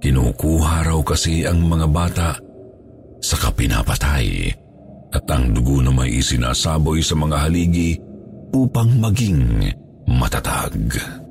Kinukuha 0.01 0.89
raw 0.89 1.01
kasi 1.05 1.45
ang 1.45 1.61
mga 1.61 1.87
bata 1.93 2.41
sa 3.21 3.37
kapinapatay 3.37 4.49
at 5.13 5.25
ang 5.29 5.53
dugo 5.53 5.85
na 5.85 5.93
may 5.93 6.25
isinasaboy 6.25 7.05
sa 7.05 7.21
mga 7.21 7.37
haligi 7.37 8.01
upang 8.57 8.97
maging 8.97 9.61
matatag. 10.09 11.26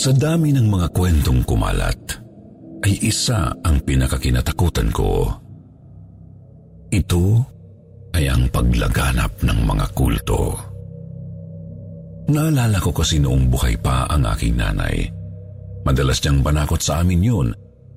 Sa 0.00 0.16
dami 0.16 0.48
ng 0.56 0.64
mga 0.64 0.96
kwentong 0.96 1.44
kumalat, 1.44 2.00
ay 2.88 3.04
isa 3.04 3.52
ang 3.52 3.84
pinakakinatakutan 3.84 4.88
ko. 4.96 5.28
Ito 6.88 7.24
ay 8.16 8.32
ang 8.32 8.48
paglaganap 8.48 9.44
ng 9.44 9.60
mga 9.60 9.86
kulto. 9.92 10.56
Naalala 12.32 12.80
ko 12.80 12.96
kasi 12.96 13.20
noong 13.20 13.52
buhay 13.52 13.76
pa 13.76 14.08
ang 14.08 14.24
aking 14.24 14.56
nanay. 14.56 15.04
Madalas 15.84 16.24
niyang 16.24 16.40
banakot 16.40 16.80
sa 16.80 17.04
amin 17.04 17.20
yun 17.20 17.48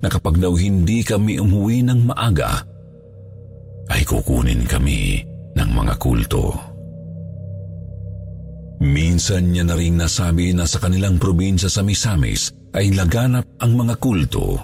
na 0.04 0.12
kapag 0.12 0.44
daw 0.44 0.52
hindi 0.60 1.08
kami 1.08 1.39
umuwi 1.39 1.88
ng 1.88 2.04
maaga, 2.04 2.68
ay 3.88 4.04
kukunin 4.04 4.68
kami 4.68 5.24
ng 5.56 5.70
mga 5.72 5.96
kulto. 5.96 6.73
Minsan 8.84 9.56
niya 9.56 9.63
na 9.63 9.80
rin 9.80 9.96
nasabi 9.96 10.52
na 10.52 10.67
sa 10.67 10.84
kanilang 10.84 11.15
probinsya 11.15 11.72
sa 11.72 11.80
Misamis 11.82 12.52
ay 12.76 12.91
laganap 12.91 13.48
ang 13.63 13.80
mga 13.80 13.96
kulto. 13.96 14.60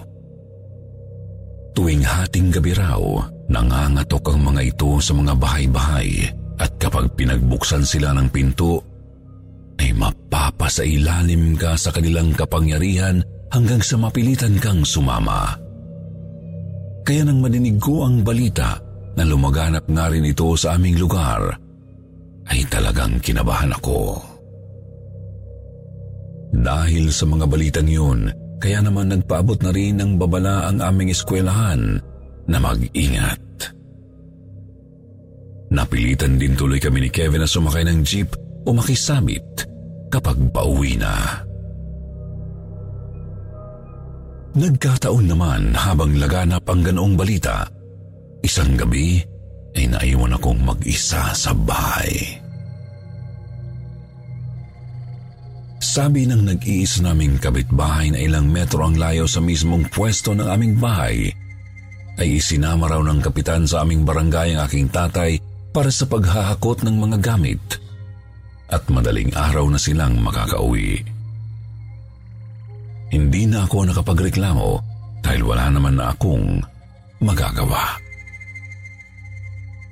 Tuwing 1.72 2.04
hating 2.04 2.52
gabi 2.52 2.76
raw, 2.76 3.00
Nangangatok 3.50 4.30
ang 4.30 4.46
mga 4.46 4.62
ito 4.62 5.02
sa 5.02 5.10
mga 5.10 5.34
bahay-bahay 5.34 6.30
at 6.62 6.70
kapag 6.78 7.10
pinagbuksan 7.18 7.82
sila 7.82 8.14
ng 8.14 8.30
pinto, 8.30 8.78
ay 9.82 9.90
mapapasailalim 9.90 11.58
ka 11.58 11.74
sa 11.74 11.90
kanilang 11.90 12.30
kapangyarihan 12.30 13.18
hanggang 13.50 13.82
sa 13.82 13.98
mapilitan 13.98 14.54
kang 14.62 14.86
sumama. 14.86 15.58
Kaya 17.02 17.26
nang 17.26 17.42
madinig 17.42 17.82
ko 17.82 18.06
ang 18.06 18.22
balita 18.22 18.78
na 19.18 19.26
lumaganap 19.26 19.82
nga 19.90 20.06
rin 20.06 20.22
ito 20.22 20.54
sa 20.54 20.78
aming 20.78 21.02
lugar, 21.02 21.58
ay 22.50 22.66
talagang 22.66 23.22
kinabahan 23.22 23.70
ako. 23.70 24.18
Dahil 26.50 27.14
sa 27.14 27.24
mga 27.30 27.46
balitang 27.46 27.86
yun, 27.86 28.26
kaya 28.58 28.82
naman 28.82 29.14
nagpaabot 29.14 29.56
na 29.62 29.70
rin 29.70 29.96
ng 30.02 30.18
babala 30.18 30.66
ang 30.68 30.82
aming 30.82 31.14
eskwelahan 31.14 32.02
na 32.50 32.58
mag-ingat. 32.58 33.40
Napilitan 35.70 36.34
din 36.34 36.58
tuloy 36.58 36.82
kami 36.82 37.06
ni 37.06 37.10
Kevin 37.14 37.46
na 37.46 37.48
sumakay 37.48 37.86
ng 37.86 38.02
jeep 38.02 38.34
o 38.66 38.74
makisabit 38.74 39.46
kapag 40.10 40.36
pauwi 40.50 40.98
na. 40.98 41.46
Nagkataon 44.50 45.30
naman 45.30 45.70
habang 45.78 46.18
laganap 46.18 46.66
ang 46.66 46.82
ganoong 46.82 47.14
balita, 47.14 47.70
isang 48.42 48.74
gabi 48.74 49.22
ay 49.78 49.86
naiwan 49.86 50.34
akong 50.34 50.58
mag-isa 50.58 51.30
sa 51.30 51.54
bahay. 51.54 52.39
Sabi 55.80 56.28
ng 56.28 56.44
nag-iisa 56.44 57.00
naming 57.08 57.40
kabitbahay 57.40 58.12
na 58.12 58.20
ilang 58.20 58.52
metro 58.52 58.84
ang 58.84 59.00
layo 59.00 59.24
sa 59.24 59.40
mismong 59.40 59.88
pwesto 59.88 60.36
ng 60.36 60.44
aming 60.44 60.76
bahay, 60.76 61.32
ay 62.20 62.36
isinama 62.36 62.92
raw 62.92 63.00
ng 63.00 63.24
kapitan 63.24 63.64
sa 63.64 63.80
aming 63.80 64.04
barangay 64.04 64.52
ang 64.52 64.68
aking 64.68 64.92
tatay 64.92 65.40
para 65.72 65.88
sa 65.88 66.04
paghahakot 66.04 66.84
ng 66.84 66.96
mga 67.00 67.16
gamit 67.24 67.80
at 68.68 68.84
madaling 68.92 69.32
araw 69.32 69.66
na 69.72 69.80
silang 69.80 70.20
makakauwi. 70.20 71.00
Hindi 73.10 73.42
na 73.48 73.64
ako 73.64 73.90
nakapagreklamo 73.90 74.68
dahil 75.24 75.42
wala 75.42 75.66
naman 75.72 75.96
na 75.96 76.12
akong 76.12 76.60
magagawa. 77.24 77.96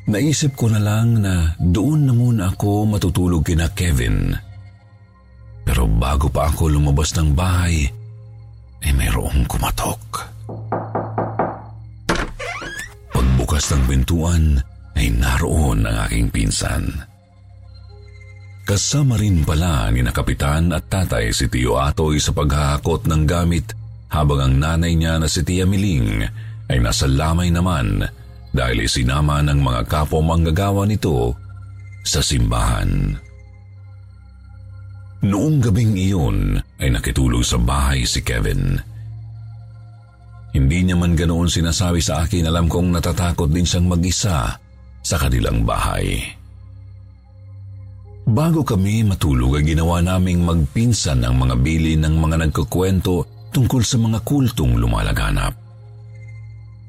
Naisip 0.08 0.52
ko 0.52 0.68
na 0.68 0.80
lang 0.80 1.20
na 1.20 1.52
doon 1.60 2.08
na 2.08 2.12
muna 2.12 2.42
ako 2.52 2.88
matutulog 2.88 3.44
kina 3.44 3.72
Kevin. 3.72 4.47
Pero 5.68 5.84
bago 5.84 6.32
pa 6.32 6.48
ako 6.48 6.72
lumabas 6.72 7.12
ng 7.12 7.36
bahay, 7.36 7.84
ay 8.80 8.92
mayroong 8.96 9.44
kumatok. 9.44 10.00
Pagbukas 13.12 13.76
ng 13.76 13.84
bintuan, 13.84 14.56
ay 14.96 15.12
naroon 15.12 15.84
ang 15.84 16.08
aking 16.08 16.32
pinsan. 16.32 16.88
Kasama 18.64 19.20
rin 19.20 19.44
pala 19.44 19.92
ni 19.92 20.00
na 20.00 20.12
kapitan 20.12 20.72
at 20.72 20.88
tatay 20.88 21.36
si 21.36 21.52
Tio 21.52 21.76
Atoy 21.76 22.16
sa 22.16 22.32
paghahakot 22.32 23.04
ng 23.04 23.22
gamit 23.28 23.72
habang 24.08 24.40
ang 24.40 24.54
nanay 24.56 24.96
niya 24.96 25.20
na 25.20 25.28
si 25.28 25.44
Tia 25.44 25.68
Miling 25.68 26.24
ay 26.68 26.80
nasa 26.80 27.08
lamay 27.08 27.52
naman 27.52 28.04
dahil 28.52 28.84
isinama 28.84 29.40
ng 29.44 29.60
mga 29.60 29.82
kapo 29.88 30.20
manggagawa 30.20 30.84
nito 30.88 31.32
sa 32.04 32.20
simbahan. 32.20 33.27
Noong 35.18 35.58
gabing 35.58 35.98
iyon 35.98 36.62
ay 36.78 36.94
nakitulog 36.94 37.42
sa 37.42 37.58
bahay 37.58 38.06
si 38.06 38.22
Kevin. 38.22 38.78
Hindi 40.54 40.78
niya 40.86 40.94
man 40.94 41.18
ganoon 41.18 41.50
sinasabi 41.50 41.98
sa 41.98 42.22
akin 42.22 42.46
alam 42.46 42.70
kong 42.70 42.94
natatakot 42.94 43.50
din 43.50 43.66
siyang 43.66 43.90
mag-isa 43.90 44.54
sa 45.02 45.16
kanilang 45.18 45.66
bahay. 45.66 46.22
Bago 48.28 48.62
kami 48.62 49.02
matulog 49.02 49.58
ay 49.58 49.64
ginawa 49.66 50.04
naming 50.04 50.44
magpinsan 50.46 51.24
ang 51.26 51.34
mga 51.40 51.56
bili 51.58 51.98
ng 51.98 52.14
mga 52.14 52.44
nagkukwento 52.46 53.26
tungkol 53.50 53.82
sa 53.82 53.96
mga 53.98 54.22
kultong 54.22 54.78
lumalaganap. 54.78 55.56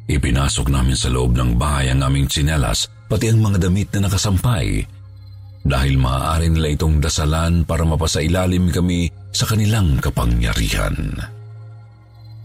Ipinasok 0.09 0.67
namin 0.69 0.97
sa 0.97 1.09
loob 1.09 1.33
ng 1.33 1.57
bahay 1.57 1.89
ang 1.89 2.05
aming 2.05 2.29
tsinelas 2.29 2.89
pati 3.09 3.31
ang 3.31 3.41
mga 3.41 3.57
damit 3.69 3.89
na 3.95 4.09
nakasampay 4.09 4.98
dahil 5.69 6.01
maaari 6.01 6.49
nila 6.49 6.73
itong 6.73 6.97
dasalan 6.97 7.61
para 7.61 7.85
mapasailalim 7.85 8.73
kami 8.73 9.13
sa 9.29 9.45
kanilang 9.45 10.01
kapangyarihan. 10.01 11.13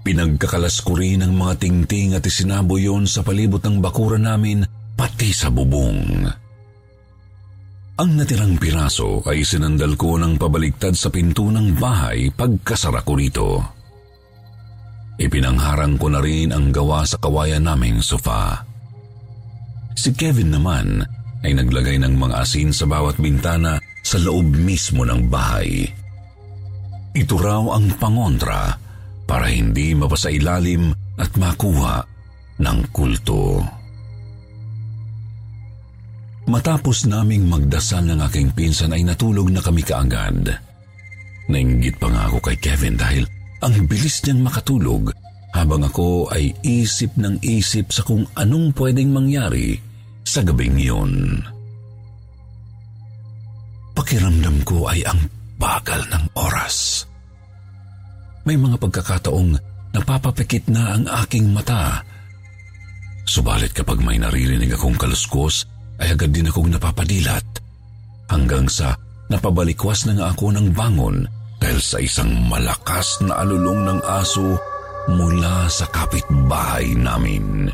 Pinagkakalas 0.04 0.84
ko 0.84 1.00
rin 1.00 1.24
ang 1.24 1.32
mga 1.32 1.64
tingting 1.64 2.12
at 2.12 2.28
isinabo 2.28 2.76
yon 2.76 3.08
sa 3.08 3.24
palibot 3.24 3.64
ng 3.64 3.80
bakura 3.80 4.20
namin 4.20 4.60
pati 4.92 5.32
sa 5.32 5.48
bubong. 5.48 6.28
Ang 7.94 8.10
natirang 8.20 8.60
piraso 8.60 9.24
ay 9.24 9.46
sinandal 9.46 9.96
ko 9.96 10.20
ng 10.20 10.37
pabaliktad 10.37 10.92
sa 10.92 11.08
pinto 11.08 11.48
ng 11.48 11.80
bahay 11.80 12.28
pagkasara 12.28 13.00
ko 13.00 13.12
rito. 13.16 13.48
Ipinangharang 15.16 15.96
ko 15.96 16.12
na 16.12 16.20
rin 16.20 16.52
ang 16.52 16.74
gawa 16.74 17.06
sa 17.06 17.16
kawayan 17.22 17.64
naming 17.64 18.02
sofa. 18.04 18.66
Si 19.94 20.10
Kevin 20.12 20.52
naman 20.52 21.06
ay 21.44 21.52
naglagay 21.52 22.00
ng 22.00 22.16
mga 22.16 22.40
asin 22.40 22.72
sa 22.72 22.88
bawat 22.88 23.20
bintana 23.20 23.76
sa 24.00 24.16
loob 24.16 24.48
mismo 24.57 25.04
ng 25.04 25.28
bahay. 25.28 25.85
Ito 27.14 27.37
raw 27.37 27.62
ang 27.76 27.94
pangontra 28.00 28.74
para 29.28 29.52
hindi 29.52 29.92
mapasailalim 29.92 30.90
at 31.20 31.30
makuha 31.37 32.02
ng 32.59 32.78
kulto. 32.90 33.61
Matapos 36.44 37.09
naming 37.09 37.48
magdasal 37.48 38.04
ng 38.04 38.20
aking 38.28 38.52
pinsan 38.52 38.92
ay 38.92 39.00
natulog 39.00 39.48
na 39.48 39.64
kami 39.64 39.80
kaagad. 39.80 40.52
Nainggit 41.48 41.96
pa 41.96 42.09
nga 42.12 42.28
ako 42.28 42.38
kay 42.40 42.57
Kevin 42.61 42.96
dahil 43.00 43.24
ang 43.64 43.88
bilis 43.88 44.20
niyang 44.24 44.44
makatulog 44.44 45.12
habang 45.57 45.87
ako 45.87 46.28
ay 46.35 46.52
isip 46.61 47.16
ng 47.16 47.40
isip 47.40 47.94
sa 47.94 48.04
kung 48.04 48.28
anong 48.37 48.76
pwedeng 48.76 49.09
mangyari 49.14 49.93
sa 50.24 50.40
gabing 50.42 50.80
iyon. 50.80 51.40
Pakiramdam 53.94 54.58
ko 54.66 54.90
ay 54.90 55.06
ang 55.06 55.20
bagal 55.60 56.02
ng 56.10 56.24
oras. 56.34 57.06
May 58.44 58.58
mga 58.58 58.76
pagkakataong 58.76 59.56
napapapikit 59.94 60.68
na 60.68 60.98
ang 60.98 61.04
aking 61.24 61.54
mata. 61.54 62.02
Subalit 63.24 63.72
kapag 63.72 64.02
may 64.04 64.20
naririnig 64.20 64.74
akong 64.74 64.98
kaluskos, 64.98 65.64
ay 66.02 66.12
agad 66.12 66.34
din 66.34 66.50
akong 66.50 66.68
napapadilat 66.68 67.46
hanggang 68.28 68.66
sa 68.66 68.98
napabalikwas 69.30 70.04
na 70.10 70.18
nga 70.18 70.26
ako 70.34 70.52
ng 70.52 70.74
bangon 70.74 71.22
dahil 71.62 71.80
sa 71.80 72.02
isang 72.02 72.28
malakas 72.50 73.22
na 73.24 73.40
alulong 73.40 73.87
ng 73.88 74.00
aso 74.04 74.58
mula 75.08 75.70
sa 75.70 75.87
kapitbahay 75.88 76.92
namin. 76.98 77.70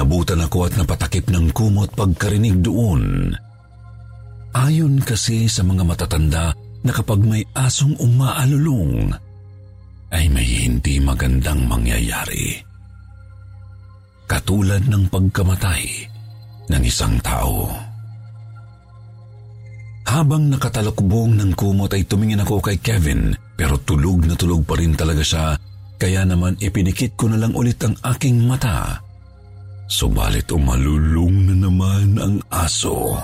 Kinilabutan 0.00 0.40
ako 0.48 0.64
at 0.64 0.80
napatakip 0.80 1.28
ng 1.28 1.52
kumot 1.52 1.92
pagkarinig 1.92 2.64
doon. 2.64 3.36
Ayon 4.56 4.96
kasi 5.04 5.44
sa 5.44 5.60
mga 5.60 5.84
matatanda 5.84 6.56
na 6.56 6.88
kapag 6.88 7.20
may 7.20 7.44
asong 7.52 8.00
umaalulong, 8.00 9.12
ay 10.08 10.24
may 10.32 10.48
hindi 10.48 11.04
magandang 11.04 11.68
mangyayari. 11.68 12.56
Katulad 14.24 14.88
ng 14.88 15.04
pagkamatay 15.12 15.84
ng 16.72 16.82
isang 16.88 17.20
tao. 17.20 17.68
Habang 20.08 20.48
nakatalakbong 20.48 21.36
ng 21.36 21.52
kumot 21.52 21.92
ay 21.92 22.08
tumingin 22.08 22.40
ako 22.40 22.64
kay 22.64 22.80
Kevin 22.80 23.36
pero 23.52 23.76
tulog 23.76 24.24
na 24.24 24.32
tulog 24.32 24.64
pa 24.64 24.80
rin 24.80 24.96
talaga 24.96 25.20
siya 25.20 25.60
kaya 26.00 26.24
naman 26.24 26.56
ipinikit 26.56 27.20
ko 27.20 27.28
na 27.28 27.36
lang 27.36 27.52
ulit 27.52 27.76
ang 27.84 27.92
aking 28.00 28.48
mata. 28.48 29.09
Subalit 29.90 30.46
umalulong 30.54 31.50
na 31.50 31.66
naman 31.66 32.14
ang 32.22 32.38
aso. 32.46 33.18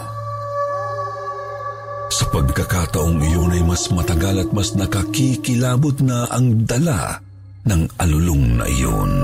Sa 2.11 2.27
pagkakataong 2.35 3.23
iyon 3.23 3.55
ay 3.55 3.63
mas 3.63 3.87
matagal 3.95 4.43
at 4.43 4.51
mas 4.51 4.75
nakakikilabot 4.75 5.95
na 6.03 6.27
ang 6.27 6.67
dala 6.67 7.23
ng 7.71 7.87
alulong 8.03 8.59
na 8.59 8.67
iyon. 8.67 9.15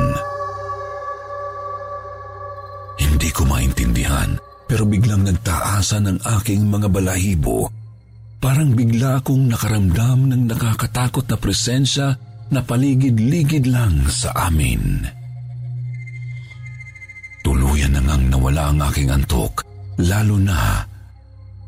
Hindi 3.02 3.28
ko 3.35 3.42
maintindihan 3.42 4.38
pero 4.70 4.87
biglang 4.87 5.26
nagtaasan 5.26 6.14
ang 6.14 6.18
aking 6.38 6.70
mga 6.70 6.94
balahibo. 6.94 7.66
Parang 8.38 8.70
bigla 8.70 9.18
akong 9.18 9.50
nakaramdam 9.50 10.31
ng 10.31 10.46
nakakatakot 10.46 11.26
na 11.26 11.35
presensya 11.35 12.14
na 12.55 12.62
paligid-ligid 12.62 13.66
lang 13.66 14.07
sa 14.07 14.31
amin. 14.46 15.22
Tuluyan 17.83 17.99
na 17.99 18.14
ngang 18.14 18.31
nawala 18.31 18.62
ang 18.71 18.79
aking 18.79 19.11
antok, 19.11 19.66
lalo 20.07 20.38
na 20.38 20.87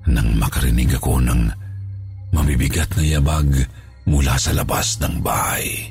nang 0.06 0.30
makarinig 0.38 0.94
ako 0.94 1.18
ng 1.18 1.42
mabibigat 2.30 2.86
na 2.94 3.02
yabag 3.02 3.50
mula 4.06 4.38
sa 4.38 4.54
labas 4.54 4.94
ng 5.02 5.18
bahay. 5.18 5.90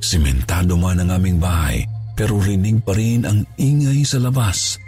Simentado 0.00 0.80
man 0.80 1.04
ang 1.04 1.12
aming 1.12 1.36
bahay 1.44 1.84
pero 2.16 2.40
rinig 2.40 2.80
pa 2.80 2.96
rin 2.96 3.28
ang 3.28 3.44
ingay 3.60 4.00
sa 4.00 4.16
labas 4.16 4.80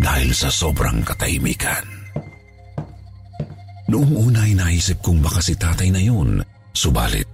dahil 0.00 0.32
sa 0.32 0.48
sobrang 0.48 1.04
katahimikan. 1.04 1.84
Noong 3.92 4.12
una 4.24 4.40
ay 4.48 4.56
naisip 4.56 5.04
kong 5.04 5.20
baka 5.20 5.44
si 5.44 5.52
tatay 5.52 5.92
na 5.92 6.00
yun, 6.00 6.40
subalit 6.72 7.28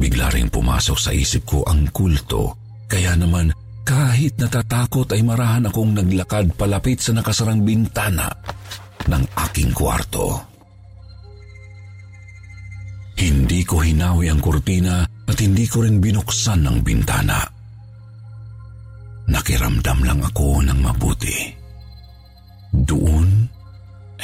bigla 0.00 0.32
rin 0.32 0.48
pumasok 0.48 0.96
sa 0.96 1.12
isip 1.12 1.44
ko 1.44 1.60
ang 1.68 1.92
kulto 1.92 2.56
kaya 2.88 3.12
naman 3.20 3.52
kahit 3.84 4.40
natatakot 4.40 5.12
ay 5.12 5.20
marahan 5.20 5.68
akong 5.68 5.92
naglakad 5.92 6.56
palapit 6.56 7.04
sa 7.04 7.12
nakasarang 7.12 7.60
bintana 7.60 8.32
ng 9.04 9.24
aking 9.48 9.70
kwarto. 9.76 10.40
Hindi 13.14 13.60
ko 13.62 13.84
hinawi 13.84 14.32
ang 14.32 14.40
kurtina 14.40 15.04
at 15.04 15.36
hindi 15.38 15.68
ko 15.68 15.84
rin 15.84 16.00
binuksan 16.00 16.64
ng 16.64 16.76
bintana. 16.82 17.38
Nakiramdam 19.30 20.00
lang 20.04 20.20
ako 20.20 20.64
ng 20.64 20.78
mabuti. 20.80 21.38
Doon 22.74 23.28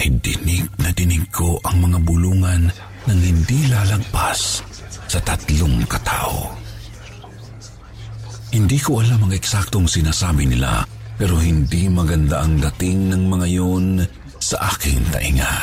ay 0.01 0.09
dinig 0.25 0.67
na 0.81 0.91
dinig 0.91 1.29
ko 1.31 1.61
ang 1.63 1.85
mga 1.87 1.99
bulungan 2.03 2.63
ng 3.07 3.21
hindi 3.21 3.69
lalagpas 3.69 4.65
sa 5.07 5.21
tatlong 5.23 5.85
katao. 5.87 6.70
Hindi 8.51 8.83
ko 8.83 8.99
alam 8.99 9.31
ang 9.31 9.33
eksaktong 9.35 9.87
sinasabi 9.87 10.43
nila 10.43 10.83
pero 11.15 11.39
hindi 11.39 11.87
maganda 11.87 12.43
ang 12.43 12.59
dating 12.59 13.15
ng 13.15 13.23
mga 13.31 13.47
yun 13.47 14.03
sa 14.43 14.75
aking 14.75 15.05
tainga. 15.15 15.55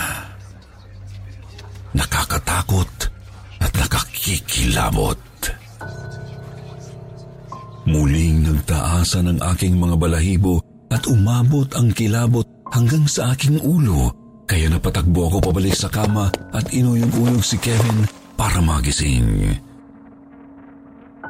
Nakakatakot 1.92 2.92
at 3.60 3.72
nakakikilabot. 3.76 5.20
Muling 7.88 8.48
nagtaasan 8.48 9.36
ang 9.36 9.40
aking 9.52 9.76
mga 9.76 9.96
balahibo 10.00 10.64
at 10.88 11.04
umabot 11.12 11.68
ang 11.76 11.92
kilabot 11.92 12.48
hanggang 12.72 13.04
sa 13.04 13.36
aking 13.36 13.60
ulo 13.64 14.16
kaya 14.48 14.72
napatakbo 14.72 15.28
ako 15.28 15.52
pabalik 15.52 15.76
sa 15.76 15.92
kama 15.92 16.32
at 16.56 16.72
inuyog-uyog 16.72 17.44
si 17.44 17.60
Kevin 17.60 18.08
para 18.40 18.64
magising. 18.64 19.60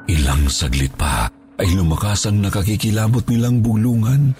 Ilang 0.05 0.45
saglit 0.53 0.93
pa 0.93 1.25
ay 1.57 1.73
lumakas 1.73 2.29
ang 2.29 2.41
nakakikilabot 2.41 3.25
nilang 3.29 3.65
bulungan. 3.65 4.37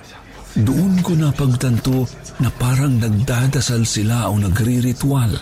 Doon 0.57 1.01
ko 1.01 1.13
napagtanto 1.13 2.05
na 2.41 2.49
parang 2.53 2.97
nagdadasal 2.97 3.85
sila 3.85 4.29
o 4.29 4.37
nagri-ritual. 4.37 5.33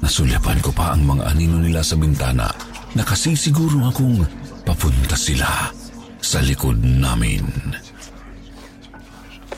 Nasulyapan 0.00 0.58
ko 0.64 0.72
pa 0.72 0.96
ang 0.96 1.04
mga 1.04 1.24
anino 1.28 1.60
nila 1.60 1.84
sa 1.84 1.96
bintana. 2.00 2.48
Nakasisiguro 2.96 3.84
akong 3.86 4.24
papunta 4.64 5.16
sila 5.16 5.68
sa 6.20 6.40
likod 6.40 6.80
namin. 6.80 7.44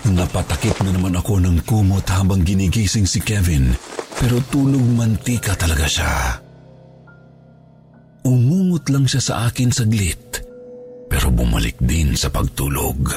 Napatakip 0.03 0.83
na 0.83 0.91
naman 0.91 1.15
ako 1.15 1.39
ng 1.39 1.63
kumot 1.63 2.03
habang 2.11 2.43
ginigising 2.43 3.07
si 3.07 3.23
Kevin 3.23 3.71
pero 4.19 4.43
tulog 4.51 4.83
mantika 4.99 5.55
talaga 5.55 5.87
siya. 5.87 6.42
Umungot 8.23 8.87
lang 8.91 9.11
siya 9.11 9.23
sa 9.23 9.35
akin 9.51 9.75
saglit 9.75 10.43
pero 11.13 11.29
bumalik 11.29 11.77
din 11.77 12.17
sa 12.17 12.33
pagtulog. 12.33 13.13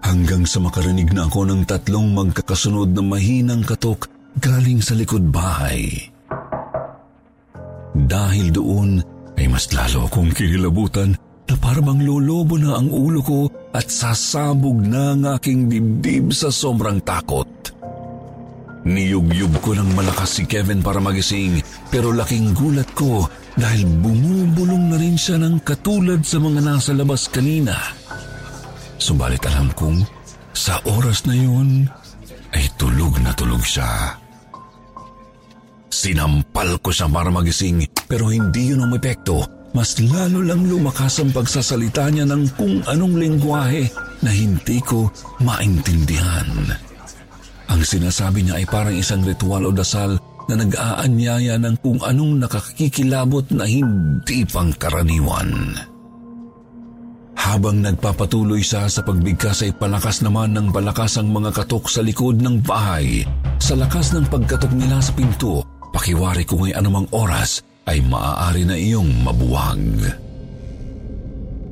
Hanggang 0.00 0.48
sa 0.48 0.64
makarinig 0.64 1.12
na 1.12 1.28
ako 1.28 1.44
ng 1.52 1.62
tatlong 1.68 2.16
magkakasunod 2.16 2.96
na 2.96 3.04
mahinang 3.04 3.60
katok 3.60 4.08
galing 4.40 4.80
sa 4.80 4.96
likod 4.96 5.28
bahay. 5.28 6.08
Dahil 7.92 8.48
doon 8.54 9.04
ay 9.36 9.52
mas 9.52 9.68
lalo 9.76 10.08
akong 10.08 10.32
kinilabutan 10.32 11.12
na 11.46 11.54
parang 11.60 12.00
lolobo 12.00 12.56
na 12.56 12.80
ang 12.80 12.88
ulo 12.88 13.20
ko 13.20 13.40
at 13.76 13.92
sasabog 13.92 14.80
na 14.80 15.12
ang 15.12 15.22
aking 15.36 15.68
dibdib 15.68 16.32
sa 16.32 16.48
sobrang 16.48 17.04
takot. 17.04 17.75
Niyugyug 18.86 19.58
ko 19.66 19.74
ng 19.74 19.98
malakas 19.98 20.38
si 20.38 20.42
Kevin 20.46 20.78
para 20.78 21.02
magising 21.02 21.58
pero 21.90 22.14
laking 22.14 22.54
gulat 22.54 22.86
ko 22.94 23.26
dahil 23.58 23.82
bumubulong 23.98 24.94
na 24.94 24.96
rin 25.02 25.18
siya 25.18 25.42
ng 25.42 25.58
katulad 25.66 26.22
sa 26.22 26.38
mga 26.38 26.62
nasa 26.62 26.94
labas 26.94 27.26
kanina. 27.26 27.74
Subalit 28.94 29.42
alam 29.42 29.74
kong 29.74 30.06
sa 30.54 30.78
oras 30.86 31.26
na 31.26 31.34
yun 31.34 31.90
ay 32.54 32.70
tulog 32.78 33.18
na 33.26 33.34
tulog 33.34 33.58
siya. 33.66 34.14
Sinampal 35.90 36.78
ko 36.78 36.94
siya 36.94 37.10
para 37.10 37.34
magising 37.34 37.82
pero 38.06 38.30
hindi 38.30 38.70
yun 38.70 38.86
ang 38.86 38.94
epekto 38.94 39.42
mas 39.74 39.98
lalo 39.98 40.46
lang 40.46 40.62
lumakas 40.62 41.18
ang 41.20 41.34
pagsasalita 41.34 42.06
niya 42.14 42.22
ng 42.22 42.54
kung 42.54 42.86
anong 42.86 43.18
lingwahe 43.18 43.90
na 44.22 44.30
hindi 44.30 44.78
ko 44.78 45.10
maintindihan. 45.42 46.85
Ang 47.66 47.82
sinasabi 47.82 48.46
niya 48.46 48.62
ay 48.62 48.66
parang 48.66 48.94
isang 48.94 49.22
ritual 49.26 49.66
o 49.66 49.70
dasal 49.74 50.18
na 50.46 50.54
nag-aanyaya 50.54 51.58
ng 51.58 51.82
kung 51.82 51.98
anong 52.06 52.46
nakakikilabot 52.46 53.46
na 53.50 53.66
hindi 53.66 54.46
pangkaraniwan. 54.46 55.74
Habang 57.36 57.78
nagpapatuloy 57.78 58.62
siya 58.62 58.90
sa 58.90 59.06
pagbigkas 59.06 59.62
ay 59.62 59.70
palakas 59.76 60.22
naman 60.22 60.54
ng 60.56 60.74
palakas 60.74 61.18
ang 61.20 61.30
mga 61.30 61.54
katok 61.54 61.86
sa 61.86 62.02
likod 62.02 62.42
ng 62.42 62.62
bahay. 62.62 63.22
Sa 63.62 63.78
lakas 63.78 64.14
ng 64.14 64.26
pagkatok 64.26 64.74
nila 64.74 64.98
sa 64.98 65.14
pinto, 65.14 65.62
pakiwari 65.94 66.42
ko 66.42 66.62
ngay 66.62 66.74
anumang 66.74 67.06
oras 67.14 67.62
ay 67.86 68.02
maaari 68.02 68.66
na 68.66 68.74
iyong 68.74 69.10
mabuwag. 69.22 69.78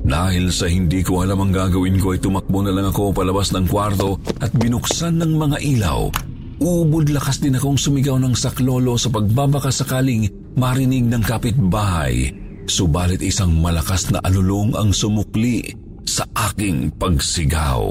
Dahil 0.05 0.53
sa 0.53 0.69
hindi 0.69 1.01
ko 1.01 1.25
alam 1.25 1.41
ang 1.41 1.51
gagawin 1.51 1.97
ko 1.97 2.13
ay 2.13 2.21
tumakbo 2.21 2.61
na 2.61 2.69
lang 2.69 2.93
ako 2.93 3.09
palabas 3.09 3.49
ng 3.49 3.65
kwarto 3.65 4.21
at 4.37 4.53
binuksan 4.53 5.17
ng 5.17 5.33
mga 5.33 5.57
ilaw. 5.65 6.13
Ubod 6.61 7.09
lakas 7.09 7.41
din 7.41 7.57
akong 7.57 7.75
sumigaw 7.75 8.21
ng 8.21 8.37
saklolo 8.37 8.95
sa 9.01 9.09
pagbabaka 9.09 9.73
sakaling 9.73 10.29
marinig 10.53 11.09
ng 11.09 11.25
kapitbahay. 11.25 12.29
Subalit 12.69 13.25
isang 13.25 13.57
malakas 13.57 14.13
na 14.13 14.21
alulong 14.21 14.77
ang 14.77 14.93
sumukli 14.93 15.73
sa 16.05 16.23
aking 16.53 16.93
pagsigaw. 17.01 17.81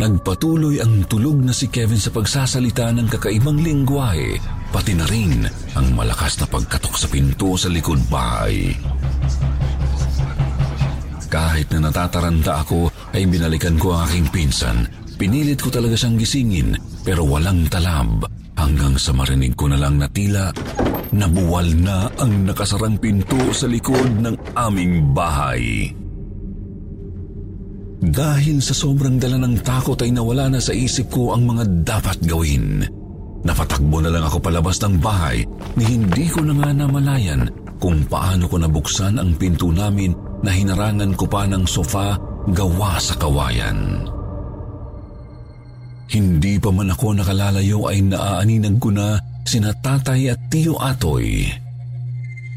Nagpatuloy 0.00 0.80
ang 0.80 1.04
tulog 1.06 1.38
na 1.44 1.52
si 1.54 1.68
Kevin 1.68 2.00
sa 2.00 2.10
pagsasalita 2.10 2.90
ng 2.96 3.06
kakaibang 3.12 3.60
lingwahe 3.60 4.40
pati 4.74 4.90
na 4.98 5.06
rin 5.06 5.46
ang 5.78 5.94
malakas 5.94 6.42
na 6.42 6.50
pagkatok 6.50 6.98
sa 6.98 7.06
pinto 7.06 7.54
sa 7.54 7.70
likod 7.70 8.02
bahay. 8.10 8.74
Kahit 11.30 11.70
na 11.70 11.86
natataranta 11.86 12.58
ako 12.58 12.90
ay 13.14 13.30
binalikan 13.30 13.78
ko 13.78 13.94
ang 13.94 14.10
aking 14.10 14.26
pinsan. 14.34 14.90
Pinilit 15.14 15.62
ko 15.62 15.70
talaga 15.70 15.94
siyang 15.94 16.18
gisingin 16.18 16.74
pero 17.06 17.22
walang 17.22 17.70
talab 17.70 18.26
hanggang 18.58 18.98
sa 18.98 19.14
marinig 19.14 19.54
ko 19.54 19.70
na 19.70 19.78
lang 19.78 19.94
na 19.94 20.10
tila 20.10 20.50
nabuwal 21.14 21.70
na 21.78 22.10
ang 22.18 22.42
nakasarang 22.42 22.98
pinto 22.98 23.54
sa 23.54 23.70
likod 23.70 24.18
ng 24.26 24.34
aming 24.58 25.14
bahay. 25.14 25.94
Dahil 28.02 28.58
sa 28.58 28.74
sobrang 28.74 29.22
dala 29.22 29.38
ng 29.38 29.62
takot 29.62 29.96
ay 30.02 30.10
nawala 30.10 30.50
na 30.50 30.58
sa 30.58 30.74
isip 30.74 31.14
ko 31.14 31.30
ang 31.30 31.46
mga 31.46 31.86
dapat 31.86 32.18
gawin. 32.26 32.82
Napatakbo 33.44 34.00
na 34.00 34.08
lang 34.08 34.24
ako 34.24 34.40
palabas 34.40 34.80
ng 34.80 35.04
bahay 35.04 35.44
ni 35.76 35.84
hindi 35.84 36.32
ko 36.32 36.40
na 36.40 36.56
nga 36.56 36.70
namalayan 36.72 37.44
kung 37.76 38.00
paano 38.08 38.48
ko 38.48 38.56
nabuksan 38.56 39.20
ang 39.20 39.36
pinto 39.36 39.68
namin 39.68 40.16
na 40.40 40.48
hinarangan 40.48 41.12
ko 41.12 41.28
pa 41.28 41.44
ng 41.44 41.68
sofa 41.68 42.16
gawa 42.48 42.96
sa 42.96 43.12
kawayan. 43.20 44.08
Hindi 46.08 46.56
pa 46.56 46.72
man 46.72 46.92
ako 46.92 47.20
nakalalayo 47.20 47.84
ay 47.92 48.00
naaaninag 48.08 48.80
ko 48.80 48.88
na 48.88 49.20
sina 49.44 49.76
tatay 49.76 50.32
at 50.32 50.40
tiyo 50.48 50.80
atoy. 50.80 51.44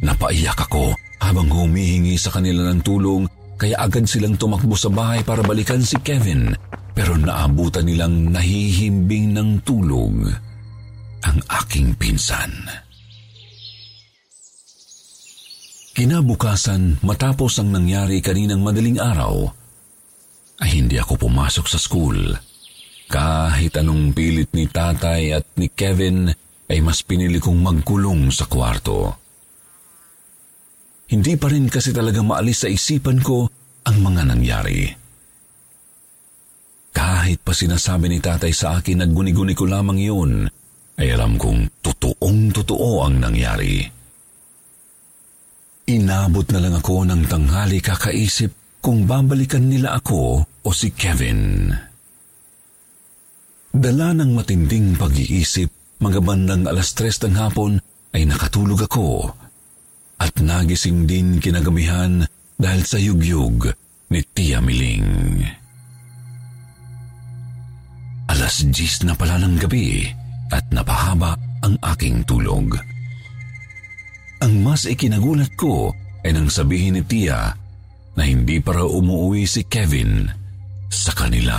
Napaiyak 0.04 0.56
ako 0.72 0.96
habang 1.20 1.52
humihingi 1.52 2.16
sa 2.16 2.32
kanila 2.32 2.72
ng 2.72 2.80
tulong 2.80 3.28
kaya 3.60 3.76
agad 3.76 4.08
silang 4.08 4.40
tumakbo 4.40 4.78
sa 4.78 4.88
bahay 4.88 5.20
para 5.26 5.44
balikan 5.44 5.84
si 5.84 6.00
Kevin 6.00 6.56
pero 6.96 7.18
naabutan 7.20 7.90
nilang 7.90 8.32
nahihimbing 8.32 9.36
ng 9.36 9.50
tulog 9.66 10.47
ang 11.28 11.44
aking 11.64 11.92
pinsan. 12.00 12.52
Kinabukasan 15.92 17.02
matapos 17.04 17.60
ang 17.60 17.74
nangyari 17.74 18.22
kaninang 18.24 18.62
madaling 18.64 19.02
araw, 19.02 19.50
ay 20.62 20.78
hindi 20.78 20.96
ako 21.02 21.28
pumasok 21.28 21.66
sa 21.68 21.82
school. 21.82 22.38
Kahit 23.08 23.76
anong 23.82 24.14
pilit 24.14 24.54
ni 24.54 24.70
tatay 24.70 25.36
at 25.36 25.46
ni 25.58 25.68
Kevin 25.74 26.30
ay 26.68 26.80
mas 26.84 27.02
pinili 27.02 27.40
kong 27.42 27.60
magkulong 27.60 28.30
sa 28.30 28.46
kwarto. 28.46 29.16
Hindi 31.08 31.40
pa 31.40 31.48
rin 31.48 31.72
kasi 31.72 31.96
talaga 31.96 32.20
maalis 32.20 32.68
sa 32.68 32.70
isipan 32.70 33.24
ko 33.24 33.48
ang 33.88 33.98
mga 34.04 34.22
nangyari. 34.28 34.92
Kahit 36.92 37.42
pa 37.42 37.56
sinasabi 37.56 38.12
ni 38.12 38.20
tatay 38.20 38.52
sa 38.52 38.78
akin 38.78 39.02
na 39.02 39.08
guni-guni 39.08 39.56
ko 39.56 39.64
lamang 39.70 40.02
yun, 40.02 40.32
ay 40.98 41.14
alam 41.14 41.38
kong 41.38 41.82
totoong 41.86 42.50
totoo 42.50 43.06
ang 43.06 43.22
nangyari. 43.22 43.86
Inabot 45.88 46.44
na 46.52 46.60
lang 46.60 46.76
ako 46.76 47.06
ng 47.08 47.22
tanghali 47.30 47.80
kakaisip 47.80 48.82
kung 48.82 49.06
babalikan 49.06 49.70
nila 49.70 49.96
ako 50.02 50.44
o 50.44 50.70
si 50.74 50.92
Kevin. 50.92 51.72
Dala 53.72 54.12
ng 54.18 54.32
matinding 54.34 54.98
pag-iisip, 54.98 55.70
mga 56.02 56.20
bandang 56.20 56.66
alas 56.66 56.92
tres 56.98 57.22
ng 57.24 57.38
hapon 57.38 57.78
ay 58.18 58.26
nakatulog 58.26 58.90
ako 58.90 59.32
at 60.18 60.34
nagising 60.42 61.06
din 61.06 61.38
kinagamihan 61.38 62.26
dahil 62.58 62.82
sa 62.82 62.98
yugyug 62.98 63.70
ni 64.10 64.22
Tia 64.34 64.58
Miling. 64.58 65.46
Alas 68.28 68.66
10 68.66 69.08
na 69.08 69.14
pala 69.16 69.40
ng 69.40 69.56
gabi 69.62 70.04
at 70.52 70.64
napahaba 70.72 71.36
ang 71.64 71.76
aking 71.96 72.24
tulog. 72.24 72.78
Ang 74.44 74.54
mas 74.62 74.86
ikinagulat 74.86 75.50
ko 75.58 75.92
ay 76.22 76.36
nang 76.36 76.52
sabihin 76.52 77.00
ni 77.00 77.04
Tia 77.04 77.52
na 78.18 78.24
hindi 78.26 78.62
para 78.62 78.86
umuwi 78.86 79.46
si 79.50 79.66
Kevin 79.66 80.30
sa 80.90 81.14
kanila. 81.14 81.58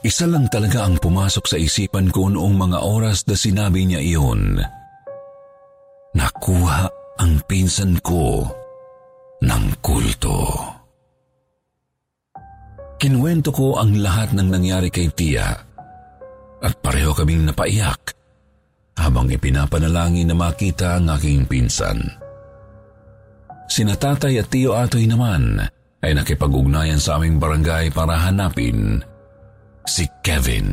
Isa 0.00 0.24
lang 0.24 0.48
talaga 0.48 0.88
ang 0.88 0.96
pumasok 0.96 1.44
sa 1.44 1.56
isipan 1.60 2.08
ko 2.08 2.32
noong 2.32 2.56
mga 2.56 2.78
oras 2.80 3.28
na 3.28 3.36
sinabi 3.36 3.84
niya 3.84 4.00
iyon. 4.00 4.56
Nakuha 6.16 6.88
ang 7.20 7.32
pinsan 7.44 8.00
ko 8.00 8.48
ng 9.44 9.64
kulto. 9.84 10.79
Kinwento 13.00 13.48
ko 13.48 13.80
ang 13.80 13.96
lahat 13.96 14.36
ng 14.36 14.48
nangyari 14.52 14.92
kay 14.92 15.08
Tia 15.08 15.48
at 16.60 16.74
pareho 16.84 17.16
kaming 17.16 17.48
napaiyak 17.48 18.12
habang 19.00 19.32
ipinapanalangin 19.32 20.28
na 20.28 20.36
makita 20.36 21.00
ang 21.00 21.08
aking 21.16 21.48
pinsan. 21.48 21.96
Sina 23.72 23.96
tatay 23.96 24.36
at 24.36 24.52
tiyo 24.52 24.76
atoy 24.76 25.08
naman 25.08 25.64
ay 26.04 26.12
nakipag-ugnayan 26.12 27.00
sa 27.00 27.16
aming 27.16 27.40
barangay 27.40 27.88
para 27.88 28.20
hanapin 28.20 29.00
si 29.88 30.04
Kevin. 30.20 30.68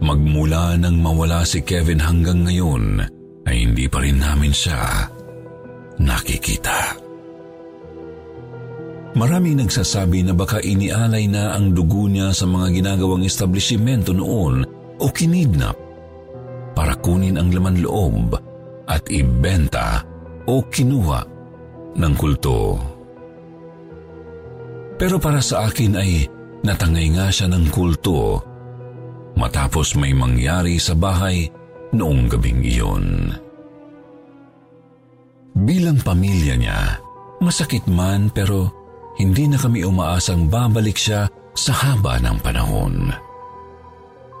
magmula 0.00 0.80
nang 0.80 0.98
mawala 0.98 1.44
si 1.44 1.62
Kevin 1.62 2.00
hanggang 2.00 2.42
ngayon 2.42 3.04
ay 3.46 3.56
hindi 3.68 3.86
pa 3.86 4.00
rin 4.02 4.18
namin 4.18 4.50
siya 4.50 5.06
nakikita. 6.00 7.09
Maraming 9.10 9.58
nagsasabi 9.58 10.22
na 10.22 10.34
baka 10.38 10.62
inialay 10.62 11.26
na 11.26 11.58
ang 11.58 11.74
dugo 11.74 12.06
niya 12.06 12.30
sa 12.30 12.46
mga 12.46 12.78
ginagawang 12.78 13.26
establishmento 13.26 14.14
noon 14.14 14.62
o 15.02 15.06
kinidnap 15.10 15.74
para 16.78 16.94
kunin 16.94 17.34
ang 17.34 17.50
laman 17.50 17.82
loob 17.82 18.38
at 18.86 19.02
ibenta 19.10 20.06
o 20.46 20.62
kinuha 20.62 21.20
ng 21.98 22.14
kulto. 22.14 22.78
Pero 24.94 25.18
para 25.18 25.42
sa 25.42 25.66
akin 25.66 25.92
ay 25.98 26.30
natangay 26.62 27.10
nga 27.10 27.32
siya 27.34 27.50
ng 27.50 27.66
kulto 27.72 28.38
matapos 29.34 29.98
may 29.98 30.14
mangyari 30.14 30.78
sa 30.78 30.94
bahay 30.94 31.50
noong 31.90 32.30
gabing 32.30 32.62
iyon. 32.62 33.34
Bilang 35.60 35.98
pamilya 35.98 36.54
niya, 36.54 36.80
masakit 37.42 37.84
man 37.90 38.30
pero 38.30 38.79
hindi 39.20 39.44
na 39.52 39.60
kami 39.60 39.84
umaasang 39.84 40.48
babalik 40.48 40.96
siya 40.96 41.28
sa 41.52 41.72
haba 41.76 42.16
ng 42.24 42.40
panahon. 42.40 43.12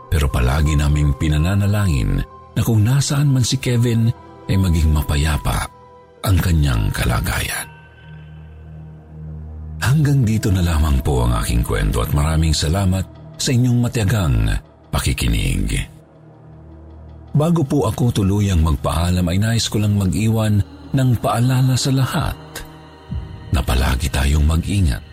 Pero 0.08 0.26
palagi 0.32 0.74
naming 0.74 1.14
pinananalangin 1.20 2.18
na 2.56 2.60
kung 2.64 2.82
nasaan 2.82 3.30
man 3.30 3.44
si 3.44 3.60
Kevin 3.60 4.08
ay 4.50 4.56
maging 4.56 4.90
mapayapa 4.90 5.68
ang 6.24 6.36
kanyang 6.40 6.90
kalagayan. 6.90 7.68
Hanggang 9.80 10.24
dito 10.24 10.48
na 10.52 10.60
lamang 10.60 11.00
po 11.00 11.24
ang 11.24 11.36
aking 11.40 11.64
kwento 11.64 12.04
at 12.04 12.10
maraming 12.12 12.52
salamat 12.52 13.04
sa 13.40 13.50
inyong 13.52 13.78
matiyagang 13.80 14.36
pakikinig. 14.92 15.76
Bago 17.30 17.62
po 17.62 17.86
ako 17.86 18.22
tuluyang 18.22 18.60
magpaalam 18.60 19.24
ay 19.24 19.38
nais 19.38 19.70
ko 19.70 19.78
lang 19.78 19.94
mag-iwan 19.94 20.60
ng 20.90 21.10
paalala 21.22 21.78
sa 21.78 21.94
lahat 21.94 22.36
na 23.50 23.60
palagi 23.62 24.06
tayong 24.10 24.46
mag-ingat 24.46 25.04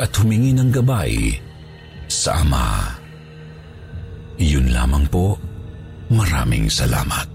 at 0.00 0.10
humingi 0.16 0.56
ng 0.56 0.70
gabay 0.72 1.36
sa 2.08 2.40
Ama. 2.42 2.98
Iyon 4.40 4.74
lamang 4.74 5.06
po. 5.08 5.38
Maraming 6.10 6.68
salamat. 6.68 7.33